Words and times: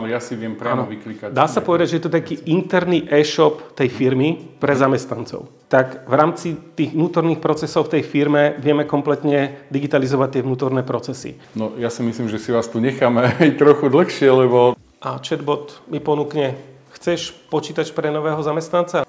ale 0.00 0.16
ja 0.16 0.20
si 0.24 0.32
viem 0.32 0.56
priamo 0.56 0.88
vyklikať. 0.88 1.36
Dá 1.36 1.44
sa 1.44 1.60
povedať, 1.60 1.92
že 1.92 1.96
je 2.00 2.04
to 2.08 2.16
taký 2.16 2.40
interný 2.48 3.04
e-shop 3.12 3.76
tej 3.76 3.92
firmy 3.92 4.56
pre 4.56 4.72
zamestnancov. 4.72 5.52
Tak 5.68 6.08
v 6.08 6.14
rámci 6.16 6.56
tých 6.72 6.96
vnútorných 6.96 7.44
procesov 7.44 7.92
v 7.92 8.00
tej 8.00 8.02
firme 8.08 8.56
vieme 8.56 8.88
kompletne 8.88 9.68
digitalizovať 9.68 10.40
tie 10.40 10.42
vnútorné 10.42 10.80
procesy. 10.82 11.36
No 11.52 11.76
ja 11.76 11.92
si 11.92 12.00
myslím, 12.00 12.32
že 12.32 12.40
si 12.40 12.50
vás 12.50 12.72
tu 12.72 12.80
necháme 12.80 13.28
aj 13.44 13.60
trochu 13.60 13.92
dlhšie, 13.92 14.32
lebo... 14.32 14.72
A 15.04 15.20
chatbot 15.20 15.84
mi 15.92 16.00
ponúkne, 16.00 16.56
chceš 16.96 17.36
počítač 17.52 17.92
pre 17.92 18.08
nového 18.08 18.40
zamestnanca? 18.40 19.04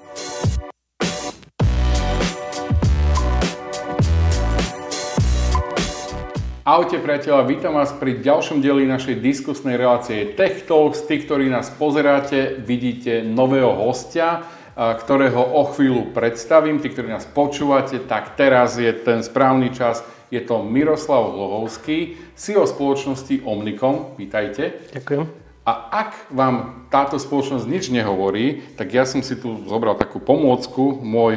Ahojte 6.72 7.04
priateľa, 7.04 7.52
vítam 7.52 7.76
vás 7.76 7.92
pri 7.92 8.24
ďalšom 8.24 8.64
dieli 8.64 8.88
našej 8.88 9.20
diskusnej 9.20 9.76
relácie 9.76 10.32
Tech 10.40 10.64
Talks. 10.64 11.04
Tí, 11.04 11.20
ktorí 11.20 11.52
nás 11.52 11.68
pozeráte, 11.68 12.64
vidíte 12.64 13.28
nového 13.28 13.76
hostia, 13.76 14.48
ktorého 14.80 15.52
o 15.52 15.68
chvíľu 15.68 16.16
predstavím. 16.16 16.80
Tí, 16.80 16.88
ktorí 16.96 17.12
nás 17.12 17.28
počúvate, 17.28 18.00
tak 18.08 18.40
teraz 18.40 18.80
je 18.80 18.88
ten 18.88 19.20
správny 19.20 19.76
čas. 19.76 20.00
Je 20.32 20.40
to 20.40 20.64
Miroslav 20.64 21.36
Hlohovský, 21.36 22.16
CEO 22.40 22.64
spoločnosti 22.64 23.44
Omnicom. 23.44 24.16
Vítajte. 24.16 24.96
Ďakujem. 24.96 25.28
A 25.68 25.74
ak 25.92 26.32
vám 26.32 26.88
táto 26.88 27.20
spoločnosť 27.20 27.68
nič 27.68 27.92
nehovorí, 27.92 28.64
tak 28.80 28.96
ja 28.96 29.04
som 29.04 29.20
si 29.20 29.36
tu 29.36 29.60
zobral 29.68 30.00
takú 30.00 30.24
pomôcku, 30.24 31.04
môj, 31.04 31.36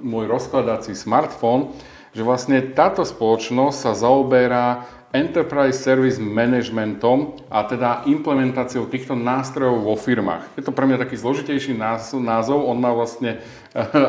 môj 0.00 0.24
rozkladací 0.24 0.96
smartfón, 0.96 1.76
že 2.16 2.24
vlastne 2.24 2.64
táto 2.72 3.04
spoločnosť 3.04 3.76
sa 3.76 3.92
zaoberá 3.92 4.88
Enterprise 5.12 5.76
Service 5.76 6.16
Managementom 6.16 7.36
a 7.52 7.60
teda 7.68 8.08
implementáciou 8.08 8.88
týchto 8.88 9.12
nástrojov 9.12 9.84
vo 9.84 9.94
firmách. 10.00 10.56
Je 10.56 10.64
to 10.64 10.72
pre 10.72 10.88
mňa 10.88 10.96
taký 10.96 11.20
zložitejší 11.20 11.76
názov, 11.76 12.64
on 12.64 12.80
má 12.80 12.96
vlastne 12.96 13.44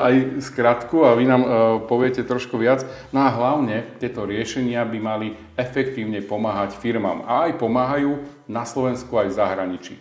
aj 0.08 0.40
skratku 0.40 1.04
a 1.04 1.20
vy 1.20 1.28
nám 1.28 1.44
e, 1.44 1.50
poviete 1.86 2.24
trošku 2.24 2.56
viac. 2.56 2.88
No 3.12 3.28
a 3.28 3.30
hlavne 3.30 3.84
tieto 4.00 4.24
riešenia 4.24 4.88
by 4.88 5.00
mali 5.04 5.36
efektívne 5.60 6.24
pomáhať 6.24 6.80
firmám 6.80 7.28
a 7.28 7.52
aj 7.52 7.60
pomáhajú 7.60 8.24
na 8.48 8.64
Slovensku 8.64 9.20
aj 9.20 9.28
v 9.32 9.38
zahraničí. 9.38 9.96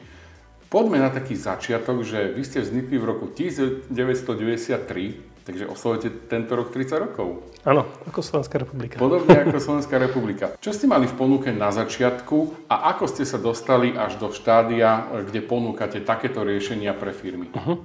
Poďme 0.71 1.03
na 1.03 1.11
taký 1.11 1.37
začiatok, 1.39 2.03
že 2.03 2.35
vy 2.35 2.43
ste 2.43 2.61
vznikli 2.63 2.99
v 2.99 3.05
roku 3.07 3.27
1993 3.31 5.36
Takže 5.47 5.71
oslovujete 5.71 6.27
tento 6.27 6.59
rok 6.59 6.75
30 6.75 7.07
rokov. 7.07 7.47
Áno, 7.63 7.87
ako 8.11 8.19
Slovenská 8.19 8.59
republika. 8.59 8.99
Podobne 8.99 9.47
ako 9.47 9.63
Slovenská 9.63 9.95
republika. 9.95 10.51
Čo 10.59 10.75
ste 10.75 10.91
mali 10.91 11.07
v 11.07 11.15
ponuke 11.15 11.55
na 11.55 11.71
začiatku 11.71 12.67
a 12.67 12.91
ako 12.91 13.07
ste 13.07 13.23
sa 13.23 13.39
dostali 13.39 13.95
až 13.95 14.19
do 14.19 14.35
štádia, 14.35 15.07
kde 15.07 15.47
ponúkate 15.47 16.03
takéto 16.03 16.43
riešenia 16.43 16.99
pre 16.99 17.15
firmy? 17.15 17.47
Uh-huh. 17.55 17.79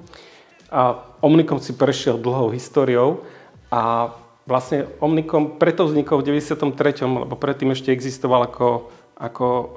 A 0.73 1.05
Omnicom 1.21 1.61
si 1.61 1.77
prešiel 1.77 2.17
dlhou 2.17 2.49
históriou 2.49 3.29
a 3.69 4.09
vlastne 4.49 4.89
Omnicom 4.97 5.61
preto 5.61 5.85
vznikol 5.85 6.25
v 6.25 6.41
93., 6.41 7.05
lebo 7.05 7.37
predtým 7.37 7.77
ešte 7.77 7.93
existoval 7.93 8.49
ako, 8.49 8.89
ako 9.21 9.45
uh, 9.45 9.67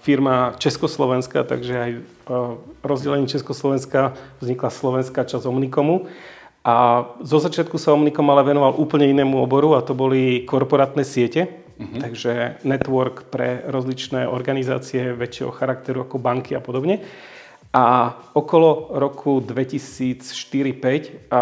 firma 0.00 0.56
Československa, 0.56 1.44
takže 1.44 1.74
aj 1.76 1.90
uh, 1.92 2.56
rozdelenie 2.80 3.28
Československa 3.28 4.16
vznikla 4.40 4.72
slovenská 4.72 5.20
časť 5.28 5.44
Omnicomu. 5.44 6.08
A 6.60 7.08
zo 7.24 7.40
začiatku 7.40 7.80
sa 7.80 7.96
Omnicom 7.96 8.28
ale 8.28 8.44
venoval 8.44 8.76
úplne 8.76 9.08
inému 9.08 9.40
oboru 9.40 9.72
a 9.72 9.80
to 9.80 9.96
boli 9.96 10.44
korporátne 10.44 11.08
siete, 11.08 11.48
uh-huh. 11.80 12.04
takže 12.04 12.60
network 12.68 13.32
pre 13.32 13.64
rozličné 13.64 14.28
organizácie 14.28 15.16
väčšieho 15.16 15.56
charakteru 15.56 16.04
ako 16.04 16.20
banky 16.20 16.52
a 16.52 16.60
podobne. 16.60 17.00
A 17.72 18.12
okolo 18.36 18.92
roku 18.92 19.40
2004-2005 19.40 21.32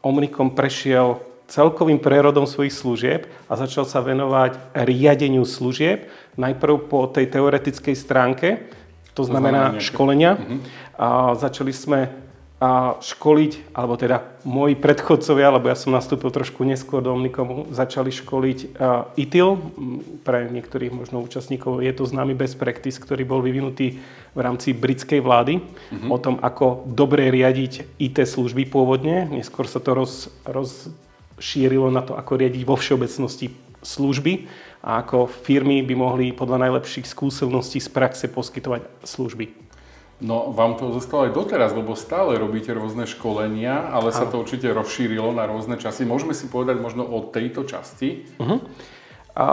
Omnicom 0.00 0.56
prešiel 0.56 1.20
celkovým 1.44 2.00
prerodom 2.00 2.48
svojich 2.48 2.72
služieb 2.72 3.28
a 3.52 3.60
začal 3.60 3.84
sa 3.84 4.00
venovať 4.00 4.56
riadeniu 4.72 5.44
služieb. 5.44 6.08
Najprv 6.40 6.88
po 6.88 7.04
tej 7.04 7.28
teoretickej 7.28 7.92
stránke, 7.92 8.64
to 9.12 9.28
znamená 9.28 9.76
školenia. 9.76 10.40
Uh-huh. 10.40 10.58
A 10.96 11.36
začali 11.36 11.76
sme 11.76 12.23
a 12.62 12.96
školiť, 13.02 13.74
alebo 13.74 13.98
teda 13.98 14.24
moji 14.46 14.78
predchodcovia, 14.78 15.52
lebo 15.52 15.68
ja 15.68 15.76
som 15.76 15.90
nastúpil 15.90 16.30
trošku 16.30 16.62
neskôr 16.62 17.02
do 17.02 17.12
Omnikomu, 17.12 17.68
začali 17.74 18.14
školiť 18.14 18.78
ITIL. 19.18 19.58
Pre 20.22 20.38
niektorých 20.48 20.94
možno 20.94 21.20
účastníkov 21.20 21.82
je 21.82 21.92
to 21.92 22.06
známy 22.06 22.32
best 22.32 22.56
practice, 22.56 22.96
ktorý 23.02 23.26
bol 23.26 23.42
vyvinutý 23.42 23.98
v 24.32 24.40
rámci 24.40 24.70
britskej 24.70 25.18
vlády 25.20 25.60
mm-hmm. 25.60 26.08
o 26.08 26.18
tom, 26.22 26.38
ako 26.40 26.86
dobre 26.88 27.28
riadiť 27.28 28.00
IT 28.00 28.22
služby 28.22 28.70
pôvodne. 28.70 29.26
Neskôr 29.28 29.66
sa 29.66 29.82
to 29.82 29.90
roz, 29.92 30.30
rozšírilo 30.46 31.90
na 31.90 32.06
to, 32.06 32.14
ako 32.14 32.38
riadiť 32.38 32.62
vo 32.64 32.78
všeobecnosti 32.78 33.50
služby 33.84 34.46
a 34.80 35.04
ako 35.04 35.28
firmy 35.28 35.84
by 35.84 35.94
mohli 35.98 36.32
podľa 36.32 36.70
najlepších 36.70 37.04
skúseností 37.04 37.82
z 37.82 37.92
praxe 37.92 38.30
poskytovať 38.32 38.88
služby. 39.04 39.63
No, 40.24 40.48
vám 40.56 40.80
to 40.80 40.88
zostalo 40.96 41.28
aj 41.28 41.36
doteraz, 41.36 41.76
lebo 41.76 41.92
stále 41.92 42.40
robíte 42.40 42.72
rôzne 42.72 43.04
školenia, 43.04 43.92
ale 43.92 44.08
sa 44.08 44.24
to 44.24 44.40
určite 44.40 44.72
rozšírilo 44.72 45.36
na 45.36 45.44
rôzne 45.44 45.76
časy. 45.76 46.08
Môžeme 46.08 46.32
si 46.32 46.48
povedať 46.48 46.80
možno 46.80 47.04
o 47.04 47.28
tejto 47.28 47.68
časti? 47.68 48.24
Uh-huh. 48.40 48.64
A 49.36 49.46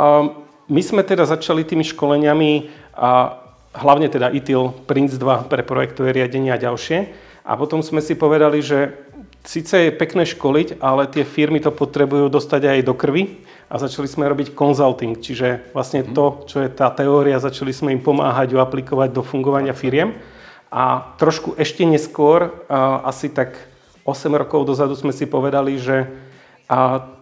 my 0.72 0.82
sme 0.82 1.04
teda 1.04 1.28
začali 1.28 1.68
tými 1.68 1.84
školeniami, 1.84 2.72
a 2.96 3.36
hlavne 3.76 4.08
teda 4.08 4.32
ITIL, 4.32 4.72
Prince 4.88 5.20
2 5.20 5.52
pre 5.52 5.68
projektové 5.68 6.16
riadenie 6.16 6.56
a 6.56 6.60
ďalšie. 6.60 7.12
A 7.44 7.60
potom 7.60 7.84
sme 7.84 8.00
si 8.00 8.16
povedali, 8.16 8.64
že 8.64 8.96
síce 9.44 9.90
je 9.90 9.92
pekné 9.92 10.24
školiť, 10.24 10.80
ale 10.80 11.12
tie 11.12 11.28
firmy 11.28 11.60
to 11.60 11.76
potrebujú 11.76 12.32
dostať 12.32 12.80
aj 12.80 12.80
do 12.88 12.96
krvi 12.96 13.44
a 13.68 13.76
začali 13.76 14.08
sme 14.08 14.30
robiť 14.30 14.56
consulting, 14.56 15.20
čiže 15.20 15.76
vlastne 15.76 16.08
mhm. 16.08 16.16
to, 16.16 16.26
čo 16.48 16.58
je 16.64 16.70
tá 16.72 16.88
teória, 16.96 17.44
začali 17.44 17.76
sme 17.76 17.92
im 17.92 18.00
pomáhať 18.00 18.56
ju 18.56 18.58
aplikovať 18.64 19.10
do 19.12 19.24
fungovania 19.26 19.76
firiem. 19.76 20.16
A 20.72 21.14
trošku 21.20 21.60
ešte 21.60 21.84
neskôr, 21.84 22.64
asi 23.04 23.28
tak 23.28 23.60
8 24.08 24.32
rokov 24.40 24.64
dozadu 24.64 24.96
sme 24.96 25.12
si 25.12 25.28
povedali, 25.28 25.76
že 25.76 26.08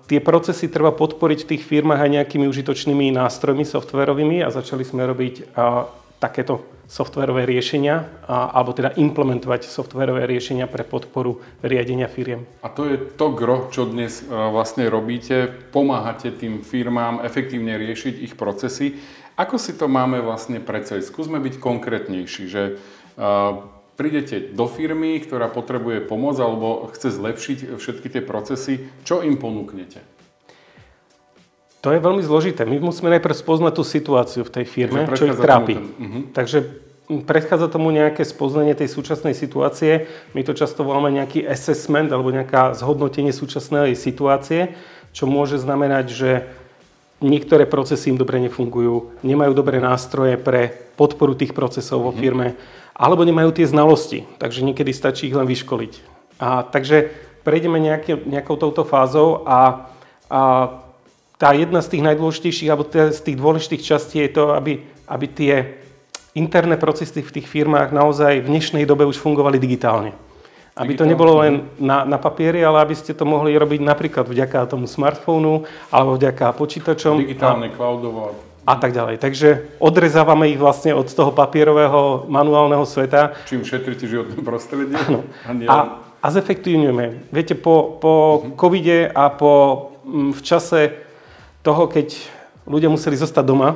tie 0.05 0.21
procesy 0.21 0.69
treba 0.69 0.93
podporiť 0.93 1.39
v 1.43 1.49
tých 1.57 1.63
firmách 1.65 1.97
aj 1.97 2.13
nejakými 2.13 2.45
užitočnými 2.45 3.09
nástrojmi 3.09 3.65
softverovými 3.65 4.45
a 4.45 4.53
začali 4.53 4.85
sme 4.85 5.01
robiť 5.09 5.57
takéto 6.21 6.61
softverové 6.89 7.45
riešenia, 7.45 8.05
alebo 8.25 8.73
teda 8.73 8.93
implementovať 8.97 9.65
softverové 9.65 10.25
riešenia 10.29 10.69
pre 10.69 10.85
podporu 10.85 11.41
riadenia 11.61 12.09
firiem. 12.09 12.45
A 12.61 12.69
to 12.69 12.85
je 12.85 12.97
to 12.97 13.33
gro, 13.33 13.69
čo 13.73 13.89
dnes 13.89 14.25
vlastne 14.29 14.89
robíte. 14.89 15.49
Pomáhate 15.73 16.33
tým 16.33 16.61
firmám 16.61 17.25
efektívne 17.25 17.77
riešiť 17.81 18.13
ich 18.25 18.33
procesy. 18.37 18.97
Ako 19.39 19.55
si 19.55 19.77
to 19.77 19.87
máme 19.87 20.19
vlastne 20.19 20.59
predstaviť? 20.59 21.07
Skúsme 21.07 21.39
byť 21.39 21.63
konkrétnejší, 21.63 22.43
že 22.51 22.75
prídete 23.99 24.55
do 24.55 24.65
firmy, 24.71 25.19
ktorá 25.19 25.51
potrebuje 25.51 26.07
pomoc 26.07 26.39
alebo 26.39 26.87
chce 26.95 27.19
zlepšiť 27.19 27.57
všetky 27.75 28.07
tie 28.07 28.23
procesy, 28.23 28.87
čo 29.03 29.19
im 29.19 29.35
ponúknete? 29.35 29.99
To 31.79 31.95
je 31.95 31.99
veľmi 31.99 32.23
zložité. 32.23 32.67
My 32.67 32.79
musíme 32.79 33.11
najprv 33.11 33.35
spoznať 33.35 33.73
tú 33.75 33.83
situáciu 33.87 34.43
v 34.43 34.51
tej 34.51 34.65
firme, 34.67 35.07
čo 35.15 35.31
ich 35.31 35.39
trápi. 35.39 35.79
Ten, 35.79 35.87
uh-huh. 35.95 36.23
Takže 36.35 36.59
predchádza 37.23 37.71
tomu 37.71 37.91
nejaké 37.95 38.27
spoznanie 38.27 38.75
tej 38.75 38.91
súčasnej 38.91 39.31
situácie. 39.31 40.07
My 40.35 40.43
to 40.43 40.51
často 40.51 40.83
voláme 40.83 41.11
nejaký 41.15 41.47
assessment 41.47 42.11
alebo 42.11 42.35
nejaká 42.35 42.75
zhodnotenie 42.75 43.31
súčasnej 43.31 43.95
situácie, 43.95 44.75
čo 45.15 45.23
môže 45.23 45.55
znamenať, 45.55 46.05
že 46.11 46.31
niektoré 47.19 47.67
procesy 47.67 48.11
im 48.11 48.19
dobre 48.19 48.39
nefungujú, 48.39 49.19
nemajú 49.23 49.51
dobré 49.51 49.79
nástroje 49.79 50.39
pre 50.39 50.71
podporu 50.95 51.35
tých 51.35 51.55
procesov 51.55 52.03
vo 52.03 52.11
mhm. 52.11 52.19
firme, 52.19 52.47
alebo 52.95 53.23
nemajú 53.23 53.55
tie 53.55 53.67
znalosti, 53.67 54.27
takže 54.39 54.63
niekedy 54.63 54.91
stačí 54.91 55.31
ich 55.31 55.37
len 55.37 55.47
vyškoliť. 55.47 55.93
A, 56.39 56.67
takže 56.67 57.11
prejdeme 57.47 57.79
nejaké, 57.79 58.19
nejakou 58.27 58.59
touto 58.59 58.83
fázou 58.83 59.43
a, 59.47 59.91
a 60.27 60.41
tá 61.39 61.55
jedna 61.55 61.79
z 61.79 61.95
tých 61.95 62.03
najdôležitejších, 62.03 62.69
alebo 62.71 62.83
z 62.91 63.21
tých 63.23 63.37
dôležitých 63.39 63.83
častí 63.83 64.19
je 64.19 64.31
to, 64.35 64.51
aby, 64.51 64.83
aby 65.07 65.25
tie 65.31 65.53
interné 66.35 66.75
procesy 66.75 67.23
v 67.23 67.39
tých 67.39 67.47
firmách 67.47 67.95
naozaj 67.95 68.43
v 68.43 68.51
dnešnej 68.51 68.83
dobe 68.83 69.07
už 69.07 69.19
fungovali 69.19 69.55
digitálne. 69.55 70.11
Aby 70.79 70.95
to 70.95 71.03
nebolo 71.03 71.43
len 71.43 71.67
na, 71.75 72.07
na 72.07 72.15
papieri, 72.15 72.63
ale 72.63 72.79
aby 72.79 72.95
ste 72.95 73.11
to 73.11 73.27
mohli 73.27 73.51
robiť 73.51 73.83
napríklad 73.83 74.31
vďaka 74.31 74.63
tomu 74.71 74.87
smartfónu 74.87 75.67
alebo 75.91 76.15
vďaka 76.15 76.55
počítačom. 76.55 77.19
Digitálne, 77.19 77.67
a, 77.67 77.75
cloudovo. 77.75 78.31
A 78.63 78.79
tak 78.79 78.95
ďalej. 78.95 79.19
Takže 79.19 79.75
odrezávame 79.83 80.47
ich 80.47 80.55
vlastne 80.55 80.95
od 80.95 81.03
toho 81.11 81.35
papierového 81.35 82.31
manuálneho 82.31 82.87
sveta. 82.87 83.35
Čím 83.43 83.67
šetríte 83.67 84.07
životné 84.07 84.39
prostredie. 84.39 84.95
Áno. 84.95 85.27
A, 85.67 85.99
a 86.23 86.27
zefektívňujeme. 86.31 87.27
Viete, 87.27 87.59
po, 87.59 87.99
po 87.99 88.39
uh-huh. 88.39 88.55
covide 88.55 89.11
a 89.11 89.27
po, 89.35 89.51
m, 90.07 90.31
v 90.31 90.41
čase 90.47 90.95
toho, 91.59 91.91
keď 91.91 92.15
ľudia 92.63 92.87
museli 92.87 93.19
zostať 93.19 93.43
doma, 93.43 93.75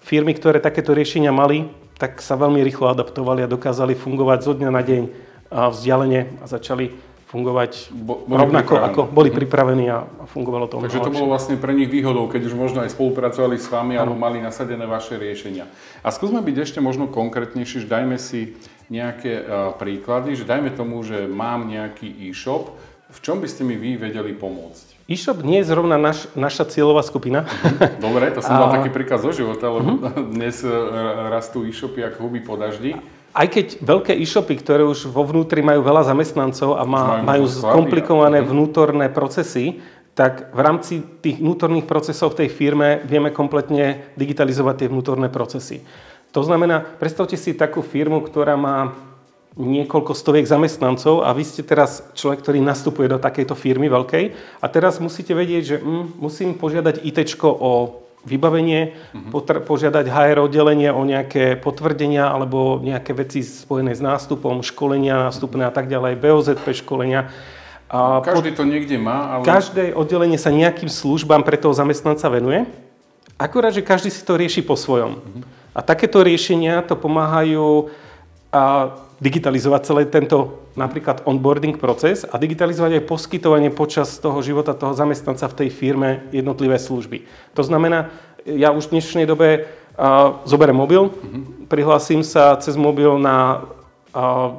firmy, 0.00 0.32
ktoré 0.32 0.64
takéto 0.64 0.96
riešenia 0.96 1.28
mali, 1.28 1.68
tak 2.00 2.24
sa 2.24 2.40
veľmi 2.40 2.64
rýchlo 2.64 2.88
adaptovali 2.88 3.44
a 3.44 3.52
dokázali 3.52 3.92
fungovať 3.92 4.38
zo 4.48 4.56
dňa 4.56 4.70
na 4.72 4.80
deň 4.80 5.27
vzdialene 5.50 6.40
a 6.40 6.44
začali 6.46 7.08
fungovať 7.28 7.92
Bo, 7.92 8.24
boli 8.24 8.40
rovnako, 8.40 8.72
pripravení. 8.72 8.88
ako 8.88 9.00
boli 9.12 9.28
mhm. 9.30 9.36
pripravení 9.36 9.84
a, 9.92 9.98
a 10.00 10.24
fungovalo 10.24 10.64
to 10.64 10.80
Takže 10.80 11.04
to 11.04 11.12
bolo 11.12 11.28
vlastne 11.28 11.60
pre 11.60 11.76
nich 11.76 11.92
výhodou, 11.92 12.24
keď 12.24 12.48
už 12.48 12.54
možno 12.56 12.80
aj 12.80 12.96
spolupracovali 12.96 13.60
s 13.60 13.68
vami 13.68 14.00
alebo 14.00 14.16
mali 14.16 14.40
nasadené 14.40 14.88
vaše 14.88 15.20
riešenia. 15.20 15.68
A 16.00 16.08
skúsme 16.08 16.40
byť 16.40 16.56
ešte 16.56 16.80
možno 16.80 17.04
konkrétnejší, 17.12 17.84
že 17.84 17.88
dajme 17.88 18.16
si 18.16 18.56
nejaké 18.88 19.44
uh, 19.44 19.76
príklady, 19.76 20.32
že 20.40 20.48
dajme 20.48 20.72
tomu, 20.72 21.04
že 21.04 21.28
mám 21.28 21.68
nejaký 21.68 22.08
e-shop, 22.32 22.72
v 23.08 23.18
čom 23.20 23.44
by 23.44 23.48
ste 23.48 23.64
mi 23.64 23.76
vy 23.76 24.00
vedeli 24.00 24.32
pomôcť? 24.32 25.08
E-shop 25.08 25.40
nie 25.40 25.60
je 25.60 25.68
zrovna 25.68 25.96
naš, 25.96 26.28
naša 26.32 26.68
cieľová 26.68 27.04
skupina. 27.04 27.44
Mhm. 27.44 28.00
Dobre, 28.00 28.32
to 28.32 28.40
som 28.40 28.56
dal 28.56 28.72
taký 28.80 28.88
príklad 28.88 29.20
zo 29.20 29.36
života, 29.36 29.68
lebo 29.68 30.00
uh-huh. 30.00 30.32
dnes 30.36 30.64
uh, 30.64 30.72
rastú 31.28 31.68
e-shopy 31.68 32.08
ako 32.08 32.24
huby 32.24 32.40
po 32.40 32.56
daždi 32.56 32.96
aj 33.38 33.46
keď 33.54 33.66
veľké 33.78 34.12
e-shopy, 34.18 34.58
ktoré 34.58 34.82
už 34.82 35.14
vo 35.14 35.22
vnútri 35.22 35.62
majú 35.62 35.86
veľa 35.86 36.10
zamestnancov 36.10 36.74
a 36.74 36.82
má, 36.82 37.22
majú, 37.22 37.46
majú 37.46 37.70
komplikované 37.70 38.42
vnútorné 38.42 39.06
procesy, 39.14 39.78
tak 40.18 40.50
v 40.50 40.58
rámci 40.58 40.94
tých 41.22 41.38
vnútorných 41.38 41.86
procesov 41.86 42.34
v 42.34 42.42
tej 42.42 42.48
firme 42.50 43.06
vieme 43.06 43.30
kompletne 43.30 44.10
digitalizovať 44.18 44.74
tie 44.82 44.88
vnútorné 44.90 45.30
procesy. 45.30 45.86
To 46.34 46.42
znamená, 46.42 46.82
predstavte 46.82 47.38
si 47.38 47.54
takú 47.54 47.86
firmu, 47.86 48.26
ktorá 48.26 48.58
má 48.58 48.98
niekoľko 49.54 50.18
stoviek 50.18 50.46
zamestnancov 50.46 51.22
a 51.22 51.30
vy 51.30 51.46
ste 51.46 51.62
teraz 51.62 52.02
človek, 52.18 52.42
ktorý 52.42 52.58
nastupuje 52.58 53.06
do 53.06 53.22
takejto 53.22 53.54
firmy 53.54 53.86
veľkej 53.86 54.24
a 54.58 54.66
teraz 54.66 54.98
musíte 54.98 55.34
vedieť, 55.34 55.62
že 55.62 55.76
mm, 55.78 56.18
musím 56.18 56.58
požiadať 56.58 57.06
IT 57.06 57.38
o 57.42 58.02
vybavenie, 58.26 58.98
uh-huh. 59.14 59.62
požiadať 59.62 60.10
HR 60.10 60.42
oddelenie 60.42 60.90
o 60.90 61.02
nejaké 61.06 61.54
potvrdenia 61.58 62.26
alebo 62.26 62.82
nejaké 62.82 63.14
veci 63.14 63.46
spojené 63.46 63.94
s 63.94 64.02
nástupom, 64.02 64.62
školenia 64.64 65.30
nástupné 65.30 65.66
a 65.68 65.72
tak 65.72 65.86
ďalej, 65.86 66.18
BOZP 66.18 66.82
školenia. 66.82 67.30
A 67.88 68.20
Každý 68.20 68.52
to 68.52 68.68
niekde 68.68 69.00
má, 69.00 69.38
ale... 69.38 69.42
Každé 69.48 69.96
oddelenie 69.96 70.36
sa 70.36 70.52
nejakým 70.52 70.92
službám 70.92 71.40
pre 71.46 71.56
toho 71.56 71.72
zamestnanca 71.72 72.28
venuje, 72.28 72.68
akurát, 73.40 73.72
že 73.72 73.86
každý 73.86 74.12
si 74.12 74.20
to 74.20 74.36
rieši 74.36 74.60
po 74.60 74.76
svojom. 74.76 75.22
Uh-huh. 75.22 75.42
A 75.72 75.80
takéto 75.80 76.20
riešenia 76.20 76.84
to 76.84 76.98
pomáhajú 76.98 77.88
a 78.50 78.92
digitalizovať 79.18 79.80
celý 79.82 80.04
tento 80.06 80.62
napríklad 80.78 81.26
onboarding 81.26 81.74
proces 81.78 82.22
a 82.22 82.38
digitalizovať 82.38 83.02
aj 83.02 83.08
poskytovanie 83.10 83.70
počas 83.74 84.18
toho 84.22 84.38
života 84.42 84.78
toho 84.78 84.94
zamestnanca 84.94 85.50
v 85.50 85.58
tej 85.64 85.68
firme 85.74 86.08
jednotlivé 86.30 86.78
služby. 86.78 87.26
To 87.58 87.62
znamená, 87.66 88.14
ja 88.46 88.70
už 88.70 88.88
v 88.88 88.98
dnešnej 88.98 89.26
dobe 89.26 89.66
uh, 89.66 90.38
zoberiem 90.46 90.78
mobil, 90.78 91.10
uh-huh. 91.10 91.66
prihlásim 91.66 92.22
sa 92.22 92.54
cez 92.62 92.78
mobil 92.78 93.18
na 93.18 93.66
uh, 94.14 94.54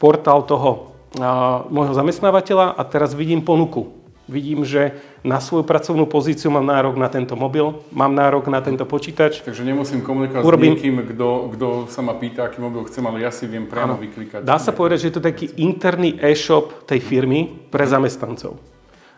portál 0.00 0.48
toho 0.48 0.96
uh, 1.20 1.68
môjho 1.68 1.92
zamestnávateľa 1.92 2.72
a 2.72 2.82
teraz 2.88 3.12
vidím 3.12 3.44
ponuku 3.44 4.04
Vidím, 4.24 4.64
že 4.64 4.96
na 5.24 5.40
svoju 5.40 5.64
pracovnú 5.64 6.04
pozíciu 6.04 6.52
mám 6.52 6.68
nárok 6.68 7.00
na 7.00 7.08
tento 7.08 7.32
mobil, 7.32 7.80
mám 7.88 8.12
nárok 8.12 8.52
na 8.52 8.60
tento 8.60 8.84
počítač. 8.84 9.40
Takže 9.40 9.64
nemusím 9.64 10.04
komunikovať 10.04 10.44
Urobím... 10.44 10.76
s 10.76 10.84
niekým, 10.84 10.96
kto, 11.16 11.88
sa 11.88 12.04
ma 12.04 12.12
pýta, 12.12 12.44
aký 12.44 12.60
mobil 12.60 12.84
chcem, 12.84 13.00
ale 13.08 13.24
ja 13.24 13.32
si 13.32 13.48
viem 13.48 13.64
priamo 13.64 13.96
vyklikať. 13.96 14.44
Dá 14.44 14.60
sa 14.60 14.76
povedať, 14.76 15.08
že 15.08 15.08
je 15.08 15.16
to 15.16 15.24
taký 15.24 15.48
interný 15.56 16.20
e-shop 16.20 16.84
tej 16.84 17.00
firmy 17.00 17.48
pre 17.72 17.88
zamestnancov. 17.88 18.60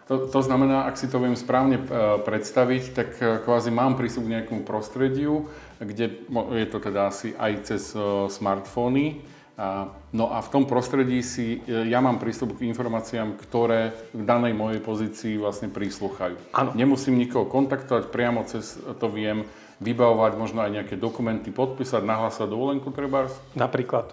To, 0.06 0.30
to 0.30 0.38
znamená, 0.38 0.86
ak 0.86 0.94
si 0.94 1.10
to 1.10 1.18
viem 1.18 1.34
správne 1.34 1.82
e, 1.82 1.84
predstaviť, 2.22 2.82
tak 2.94 3.08
e, 3.18 3.42
kvázi 3.42 3.74
mám 3.74 3.98
prístup 3.98 4.30
k 4.30 4.38
nejakému 4.38 4.62
prostrediu, 4.62 5.50
kde 5.82 6.22
je 6.30 6.66
to 6.70 6.78
teda 6.78 7.10
asi 7.10 7.34
aj 7.34 7.52
cez 7.66 7.90
e, 7.90 8.30
smartfóny, 8.30 9.18
No 10.12 10.24
a 10.36 10.44
v 10.44 10.52
tom 10.52 10.68
prostredí 10.68 11.24
si 11.24 11.64
e, 11.64 11.88
ja 11.88 12.04
mám 12.04 12.20
prístup 12.20 12.60
k 12.60 12.68
informáciám, 12.68 13.40
ktoré 13.40 13.96
v 14.12 14.22
danej 14.28 14.52
mojej 14.52 14.84
pozícii 14.84 15.40
vlastne 15.40 15.72
prísluchajú. 15.72 16.52
Ano. 16.52 16.76
Nemusím 16.76 17.16
nikoho 17.16 17.48
kontaktovať, 17.48 18.12
priamo 18.12 18.44
cez 18.44 18.76
to 19.00 19.08
viem 19.08 19.48
vybavovať 19.80 20.32
možno 20.36 20.60
aj 20.60 20.70
nejaké 20.76 20.94
dokumenty, 21.00 21.48
podpísať, 21.56 22.04
nahlásať 22.04 22.52
dovolenku 22.52 22.92
treba? 22.92 23.32
Napríklad 23.56 24.12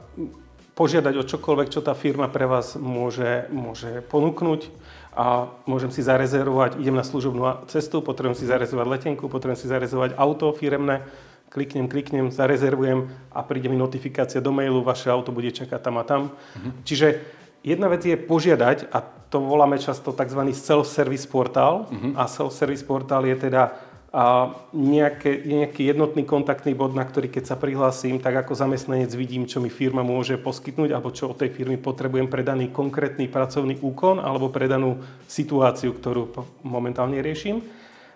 požiadať 0.73 1.13
o 1.21 1.27
čokoľvek, 1.27 1.69
čo 1.69 1.85
tá 1.85 1.93
firma 1.93 2.25
pre 2.29 2.49
vás 2.49 2.73
môže, 2.73 3.45
môže 3.53 4.01
ponúknuť 4.09 4.73
a 5.13 5.53
môžem 5.69 5.93
si 5.93 6.01
zarezervovať, 6.01 6.81
idem 6.81 6.97
na 6.97 7.05
služobnú 7.05 7.69
cestu, 7.69 8.01
potrebujem 8.01 8.41
si 8.41 8.49
zarezervovať 8.49 8.89
letenku, 8.89 9.29
potrebujem 9.29 9.61
si 9.61 9.69
zarezervovať 9.69 10.17
auto 10.17 10.49
firemné, 10.57 11.05
kliknem, 11.53 11.85
kliknem, 11.85 12.33
zarezervujem 12.33 13.05
a 13.29 13.45
príde 13.45 13.69
mi 13.69 13.77
notifikácia 13.77 14.41
do 14.41 14.49
mailu, 14.49 14.81
vaše 14.81 15.13
auto 15.13 15.29
bude 15.29 15.53
čakať 15.53 15.79
tam 15.79 16.01
a 16.01 16.03
tam. 16.03 16.21
Uh-huh. 16.33 16.73
Čiže 16.81 17.21
jedna 17.61 17.93
vec 17.93 18.01
je 18.01 18.17
požiadať, 18.17 18.89
a 18.89 19.05
to 19.29 19.37
voláme 19.37 19.77
často 19.77 20.09
tzv. 20.09 20.41
self-service 20.49 21.29
portál, 21.29 21.85
uh-huh. 21.85 22.17
a 22.17 22.25
self-service 22.25 22.81
portál 22.81 23.29
je 23.29 23.37
teda 23.37 23.93
a 24.13 24.53
nejaké, 24.77 25.41
nejaký 25.41 25.89
jednotný 25.89 26.21
kontaktný 26.21 26.77
bod, 26.77 26.93
na 26.93 27.01
ktorý 27.01 27.33
keď 27.33 27.49
sa 27.49 27.57
prihlásim, 27.57 28.21
tak 28.21 28.45
ako 28.45 28.53
zamestnanec 28.53 29.09
vidím, 29.17 29.49
čo 29.49 29.57
mi 29.57 29.73
firma 29.73 30.05
môže 30.05 30.37
poskytnúť 30.37 30.93
alebo 30.93 31.09
čo 31.09 31.33
od 31.33 31.41
tej 31.41 31.49
firmy 31.49 31.81
potrebujem 31.81 32.29
pre 32.29 32.45
daný 32.45 32.69
konkrétny 32.69 33.25
pracovný 33.25 33.81
úkon 33.81 34.21
alebo 34.21 34.53
pre 34.53 34.69
danú 34.69 35.01
situáciu, 35.25 35.97
ktorú 35.97 36.29
momentálne 36.61 37.25
riešim. 37.25 37.65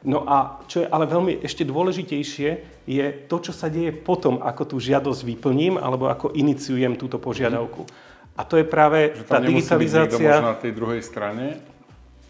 No 0.05 0.27
a 0.29 0.61
čo 0.69 0.85
je 0.85 0.87
ale 0.87 1.09
veľmi 1.09 1.41
ešte 1.41 1.65
dôležitejšie, 1.65 2.49
je 2.85 3.05
to, 3.25 3.37
čo 3.41 3.51
sa 3.55 3.67
deje 3.67 3.89
potom, 3.89 4.39
ako 4.45 4.75
tú 4.75 4.75
žiadosť 4.77 5.21
vyplním 5.25 5.81
alebo 5.81 6.07
ako 6.07 6.37
iniciujem 6.37 6.93
túto 6.95 7.17
požiadavku. 7.17 7.83
A 8.37 8.45
to 8.45 8.61
je 8.61 8.65
práve 8.69 9.17
že 9.17 9.25
tá 9.25 9.41
digitalizácia... 9.41 10.37
Byť 10.37 10.45
na 10.45 10.57
tej 10.57 10.71
druhej 10.77 11.01
strane? 11.01 11.57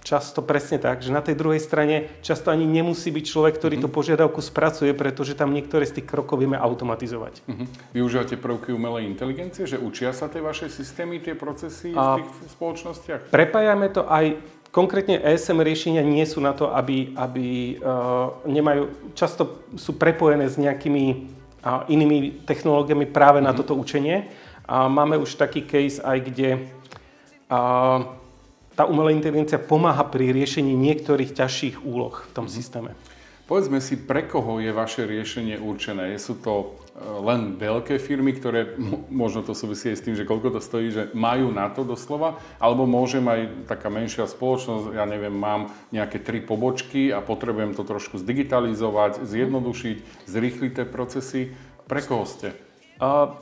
Často 0.08 0.40
presne 0.40 0.80
tak, 0.80 1.04
že 1.04 1.12
na 1.12 1.19
tej 1.19 1.36
druhej 1.36 1.60
strane 1.60 2.08
často 2.24 2.48
ani 2.48 2.64
nemusí 2.64 3.12
byť 3.12 3.25
človek, 3.28 3.60
ktorý 3.60 3.75
mm-hmm. 3.75 3.92
tú 3.92 3.98
požiadavku 4.00 4.40
spracuje, 4.40 4.96
pretože 4.96 5.36
tam 5.36 5.52
niektoré 5.52 5.84
z 5.84 6.00
tých 6.00 6.08
krokov 6.08 6.40
vieme 6.40 6.56
automatizovať. 6.56 7.44
Mm-hmm. 7.44 7.68
Využívate 7.92 8.40
prvky 8.40 8.72
umelej 8.72 9.04
inteligencie, 9.04 9.68
že 9.68 9.75
učia 9.75 10.16
sa 10.16 10.31
tie 10.31 10.40
vaše 10.40 10.72
systémy, 10.72 11.19
tie 11.19 11.36
procesy 11.36 11.92
a 11.92 12.24
v 12.24 12.31
tých 12.40 12.56
spoločnostiach? 12.56 13.36
Prepájame 13.36 13.92
to 13.92 14.08
aj 14.08 14.40
Konkrétne 14.72 15.18
ESM 15.24 15.64
riešenia 15.64 16.04
nie 16.04 16.24
sú 16.28 16.44
na 16.44 16.52
to, 16.52 16.69
aby, 16.69 17.16
aby 17.16 17.80
uh, 17.80 18.44
nemajú, 18.46 19.14
často 19.16 19.66
sú 19.80 19.96
prepojené 19.96 20.46
s 20.52 20.60
nejakými 20.60 21.06
uh, 21.64 21.88
inými 21.88 22.44
technológiami 22.44 23.08
práve 23.10 23.40
mm-hmm. 23.40 23.48
na 23.48 23.54
mhm. 23.56 23.60
toto 23.64 23.74
učenie. 23.74 24.28
A 24.68 24.92
máme 24.92 25.16
už 25.16 25.40
taký 25.40 25.64
case 25.64 26.04
aj, 26.04 26.18
kde 26.28 26.50
uh, 27.47 28.04
tá 28.76 28.83
umelá 28.83 29.16
inteligencia 29.16 29.57
pomáha 29.57 30.04
pri 30.04 30.36
riešení 30.36 30.76
niektorých 30.76 31.31
ťažších 31.33 31.76
úloh 31.88 32.28
v 32.28 32.31
tom 32.36 32.45
mm-hmm. 32.45 32.57
systéme. 32.59 32.92
Povedzme 33.47 33.80
si, 33.80 33.95
pre 33.95 34.28
koho 34.28 34.59
je 34.59 34.76
vaše 34.76 35.07
riešenie 35.07 35.56
určené? 35.56 36.12
Sú 36.19 36.36
to 36.44 36.76
len 36.97 37.61
veľké 37.61 38.01
firmy, 38.01 38.33
ktoré, 38.33 38.73
možno 39.13 39.45
to 39.45 39.54
súvisí 39.54 39.94
aj 39.94 39.97
s 40.01 40.06
tým, 40.06 40.16
že 40.18 40.25
koľko 40.25 40.57
to 40.57 40.61
stojí, 40.61 40.89
že 40.89 41.13
majú 41.13 41.54
na 41.54 41.69
to 41.69 41.85
doslova, 41.85 42.42
alebo 42.57 42.89
môžem 42.89 43.21
aj 43.30 43.69
taká 43.69 43.94
menšia 43.94 44.25
spoločnosť, 44.25 44.97
ja 44.97 45.06
neviem, 45.06 45.33
mám 45.33 45.69
nejaké 45.94 46.18
tri 46.18 46.42
pobočky 46.42 47.13
a 47.13 47.21
potrebujem 47.21 47.77
to 47.77 47.85
trošku 47.85 48.18
zdigitalizovať, 48.18 49.30
zjednodušiť, 49.30 49.97
zrýchliť 50.25 50.71
tie 50.73 50.85
procesy. 50.89 51.42
Pre 51.85 52.01
koho 52.01 52.25
ste? 52.25 52.57
Uh, 52.97 53.37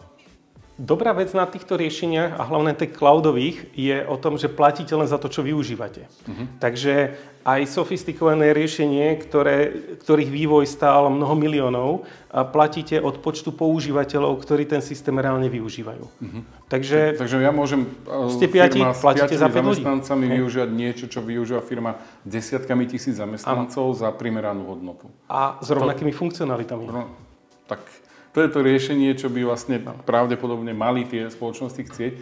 Dobrá 0.76 1.16
vec 1.16 1.32
na 1.32 1.48
týchto 1.48 1.80
riešeniach 1.80 2.36
a 2.36 2.44
hlavne 2.52 2.76
tých 2.76 3.00
cloudových 3.00 3.72
je 3.80 4.04
o 4.04 4.20
tom, 4.20 4.36
že 4.36 4.52
platíte 4.52 4.92
len 4.92 5.08
za 5.08 5.16
to, 5.16 5.32
čo 5.32 5.40
využívate. 5.40 6.04
Uh-huh. 6.04 6.52
Takže 6.60 7.16
aj 7.48 7.62
sofistikované 7.72 8.52
riešenie, 8.52 9.16
ktoré, 9.24 9.72
ktorých 10.04 10.28
vývoj 10.28 10.68
stál 10.68 11.08
mnoho 11.08 11.32
miliónov, 11.40 12.04
a 12.28 12.44
platíte 12.44 13.00
od 13.00 13.24
počtu 13.24 13.56
používateľov, 13.56 14.36
ktorí 14.44 14.68
ten 14.68 14.84
systém 14.84 15.16
reálne 15.16 15.48
využívajú. 15.48 16.06
Uh-huh. 16.12 16.44
Takže, 16.68 17.16
Takže 17.24 17.40
ja 17.40 17.56
môžem 17.56 17.88
e, 17.88 18.36
ste 18.36 18.52
piati, 18.52 18.84
firma 18.84 18.92
platíte 18.92 19.36
za 19.40 19.48
zamestnancami 19.48 20.28
ľudí. 20.28 20.36
využívať 20.44 20.70
niečo, 20.76 21.06
čo 21.08 21.24
využíva 21.24 21.64
firma 21.64 21.96
desiatkami 22.28 22.84
tisíc 22.84 23.16
zamestnancov 23.16 23.96
ano. 23.96 23.96
za 23.96 24.12
primeranú 24.12 24.76
hodnotu. 24.76 25.08
A 25.32 25.56
s 25.64 25.72
rovnakými 25.72 26.12
to, 26.12 26.20
funkcionalitami. 26.20 26.84
No, 26.92 27.16
tak 27.72 27.80
to 28.36 28.44
je 28.44 28.52
to 28.52 28.60
riešenie, 28.60 29.16
čo 29.16 29.32
by 29.32 29.48
vlastne 29.48 29.80
pravdepodobne 30.04 30.76
mali 30.76 31.08
tie 31.08 31.32
spoločnosti 31.32 31.80
chcieť. 31.88 32.14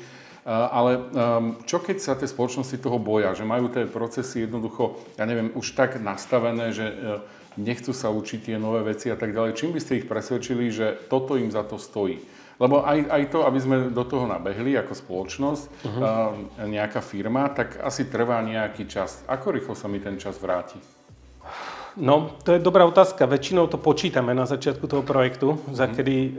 Ale 0.45 0.91
ehm, 0.99 1.63
čo 1.63 1.79
keď 1.79 1.97
sa 2.03 2.13
tie 2.13 2.27
spoločnosti 2.27 2.75
toho 2.77 2.99
boja, 2.99 3.33
že 3.33 3.47
majú 3.47 3.71
tie 3.71 3.89
procesy 3.89 4.45
jednoducho, 4.45 4.99
ja 5.17 5.23
neviem, 5.25 5.55
už 5.55 5.73
tak 5.73 5.97
nastavené, 6.03 6.75
že 6.75 6.83
e, 6.83 6.95
nechcú 7.55 7.95
sa 7.95 8.11
učiť 8.11 8.51
tie 8.51 8.57
nové 8.59 8.83
veci 8.83 9.07
a 9.07 9.15
tak 9.15 9.31
ďalej. 9.31 9.55
Čím 9.55 9.71
by 9.71 9.79
ste 9.79 10.03
ich 10.03 10.09
presvedčili, 10.11 10.67
že 10.67 10.99
toto 11.07 11.39
im 11.39 11.47
za 11.47 11.63
to 11.63 11.79
stojí? 11.79 12.19
Lebo 12.59 12.83
aj, 12.83 13.07
aj 13.07 13.23
to, 13.31 13.47
aby 13.47 13.59
sme 13.63 13.75
do 13.89 14.03
toho 14.05 14.29
nabehli 14.29 14.77
ako 14.77 14.93
spoločnosť, 14.93 15.63
uh-huh. 15.89 16.69
nejaká 16.69 17.01
firma, 17.01 17.49
tak 17.49 17.81
asi 17.81 18.05
trvá 18.05 18.45
nejaký 18.45 18.85
čas. 18.85 19.25
Ako 19.25 19.57
rýchlo 19.57 19.73
sa 19.73 19.89
mi 19.89 19.97
ten 19.97 20.21
čas 20.21 20.37
vráti? 20.37 20.77
No, 21.93 22.33
to 22.41 22.57
je 22.57 22.59
dobrá 22.59 22.85
otázka. 22.89 23.29
Väčšinou 23.29 23.69
to 23.69 23.77
počítame 23.77 24.33
na 24.33 24.49
začiatku 24.49 24.89
toho 24.89 25.05
projektu, 25.05 25.61
za 25.69 25.85
mhm. 25.85 25.93
kedy 25.93 26.15
e, 26.17 26.31